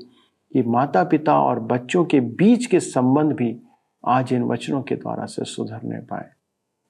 कि 0.52 0.62
माता 0.62 1.04
पिता 1.04 1.38
और 1.40 1.60
बच्चों 1.60 2.04
के 2.04 2.20
बीच 2.20 2.66
के 2.66 2.80
संबंध 2.80 3.32
भी 3.32 3.50
आज 4.06 4.32
इन 4.32 4.42
वचनों 4.42 4.82
के 4.82 4.96
द्वारा 4.96 5.26
से 5.26 5.44
सुधरने 5.44 5.98
पाए। 5.98 6.30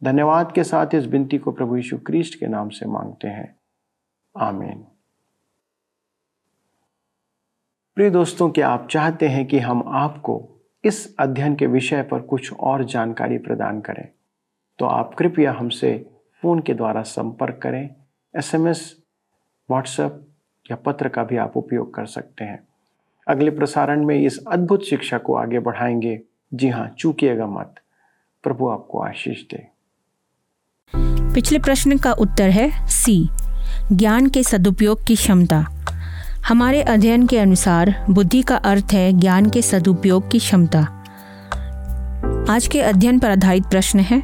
धन्यवाद 0.04 0.52
के 0.52 0.64
साथ 0.64 0.86
इस 0.94 1.06
विनती 1.06 1.38
को 1.38 1.52
प्रभु 1.52 1.76
यीशु 1.76 1.98
क्रिस्ट 1.98 2.40
के 2.40 2.46
नाम 2.46 2.68
से 2.68 2.86
मांगते 2.86 3.28
हैं। 3.28 3.56
आमीन। 4.38 4.84
प्रिय 7.94 8.10
दोस्तों 8.10 8.50
क्या 8.50 8.68
आप 8.68 8.88
चाहते 8.88 9.28
हैं 9.28 9.46
कि 9.46 9.58
हम 9.58 9.84
आपको 9.86 10.48
इस 10.84 11.16
अध्ययन 11.18 11.54
के 11.54 11.66
विषय 11.66 12.02
पर 12.02 12.20
कुछ 12.20 12.52
और 12.52 12.84
जानकारी 12.84 13.38
प्रदान 13.38 13.80
करें? 13.80 14.08
तो 14.78 14.86
आप 14.86 15.14
कृपया 15.14 15.52
हमसे 15.52 16.10
फ़ोन 16.42 16.60
के 16.60 16.74
द्वारा 16.74 17.02
संपर्क 17.02 17.60
करें। 17.62 17.94
एसएमएस, 18.36 19.02
व्हाट्सएप 19.70 20.26
या 20.70 20.76
पत्र 20.76 21.08
का 21.08 21.24
भी 21.24 21.36
आप 21.36 21.56
उपयोग 21.56 21.94
कर 21.94 22.06
सकते 22.06 22.44
हैं। 22.44 22.68
अगले 23.28 23.50
प्रसारण 23.50 24.04
में 24.04 24.16
इस 24.16 24.44
अद्भुत 24.48 24.82
शिक्षा 24.82 25.18
को 25.18 25.34
आगे 25.34 25.58
बढ़ाएँगे। 25.58 26.22
जी 26.54 26.68
हाँ 26.68 26.94
चूकिएगा 26.98 27.46
मत। 27.46 27.74
प्रभु 28.42 28.68
आपको 28.68 28.98
आशीष 28.98 29.38
दे। 29.42 29.66
पिछले 31.34 31.58
प्रश्न 31.58 31.98
का 31.98 32.12
उत्तर 32.12 32.50
है 32.50 32.88
सी 32.88 33.28
ज्ञान 33.92 34.28
के 34.28 34.42
सदुपयोग 34.42 35.06
की 35.06 35.14
क्षमता। 35.14 35.66
हमारे 36.48 36.82
अध्ययन 36.82 37.26
के 37.26 37.38
अनुसार 37.38 38.06
बुद्धि 38.10 38.42
का 38.42 38.56
अर्थ 38.56 38.86
है 38.92 39.12
ज्ञान 39.12 39.50
के 39.50 39.62
सदुपयोग 39.62 40.30
की 40.30 40.38
क्षमता। 40.38 40.78
आज 42.50 42.68
के 42.72 42.80
अध्ययन 42.80 43.18
पर 43.18 43.30
आधारित 43.30 43.64
प्रश्न 43.64 44.00
है, 44.00 44.22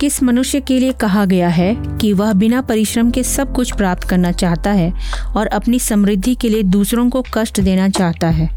किस 0.00 0.22
मनुष्य 0.22 0.60
के 0.60 0.78
लिए 0.78 0.92
कहा 0.92 1.24
गया 1.24 1.48
है 1.48 1.76
कि 1.78 2.12
वह 2.12 2.32
बिना 2.32 2.60
परिश्रम 2.60 3.10
के 3.10 3.22
सब 3.22 3.54
कुछ 3.54 3.76
प्राप्त 3.76 4.08
करना 4.08 4.32
चाहता 4.32 4.70
है 4.70 4.92
और 5.36 5.46
अपनी 5.46 5.78
समृद्धि 5.78 6.34
के 6.34 6.48
लिए 6.48 6.62
दूसरों 6.62 7.10
को 7.10 7.22
कष्ट 7.34 7.60
देना 7.60 7.88
चाहता 7.88 8.28
है? 8.28 8.48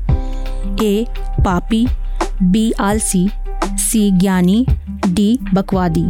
ए 0.84 1.06
पापी। 1.20 1.88
बी 2.43 2.71
आलसी 2.71 3.30
सी 3.65 4.12
ज्ञानी, 4.12 4.65
डी 5.08 5.39
बकवादी। 5.54 6.04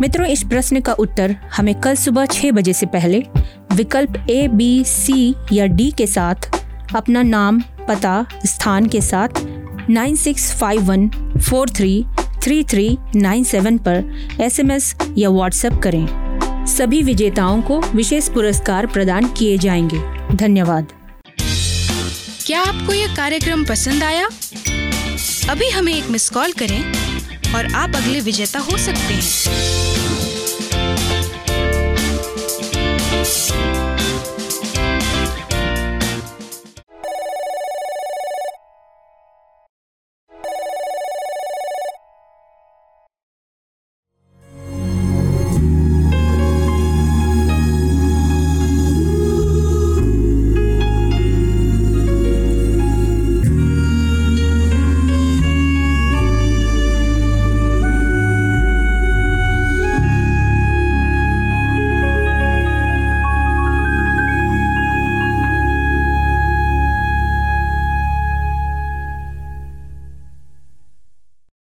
मित्रों, 0.00 0.26
इस 0.26 0.42
प्रश्न 0.42 0.80
का 0.80 0.92
उत्तर 0.92 1.36
हमें 1.56 1.80
कल 1.80 1.94
सुबह 1.94 2.26
छः 2.26 2.50
बजे 2.50 2.72
से 2.72 2.86
पहले 2.86 3.24
विकल्प 3.72 4.26
ए 4.30 4.48
बी 4.48 4.84
सी 4.84 5.34
या 5.52 5.66
डी 5.66 5.90
के 5.90 6.06
साथ, 6.06 6.64
अपना 6.96 7.22
नाम, 7.22 7.60
पता, 7.60 8.26
स्थान 8.46 8.86
के 8.86 9.00
साथ 9.00 9.28
nine 9.90 10.16
six 10.16 10.52
five 10.52 10.82
one 10.82 11.08
four 11.50 11.70
three 11.70 12.04
three 12.42 12.64
three 12.64 12.98
nine 13.16 13.44
seven 13.44 13.78
पर 13.78 14.14
एसएमएस 14.40 14.96
या 15.18 15.30
व्हाट्सएप 15.30 15.72
करें। 15.72 16.28
सभी 16.66 17.02
विजेताओं 17.02 17.62
को 17.62 17.80
विशेष 17.80 18.28
पुरस्कार 18.28 18.86
प्रदान 18.86 19.26
किए 19.26 19.58
जाएँगे। 19.58 20.02
धन्यवाद। 20.36 20.86
क्या 22.46 22.60
आपको 22.60 22.92
यह 22.92 23.16
कार्यक्रम 23.16 23.64
पसंद 23.64 24.02
आया? 24.02 24.28
अभी 25.50 25.68
हमें 25.70 25.92
एक 25.94 26.08
मिस 26.10 26.28
कॉल 26.30 26.52
करें 26.52 26.80
और 27.54 27.66
आप 27.74 27.94
अगले 27.96 28.20
विजेता 28.20 28.58
हो 28.58 28.76
सकते 28.78 29.14
हैं। 29.14 29.77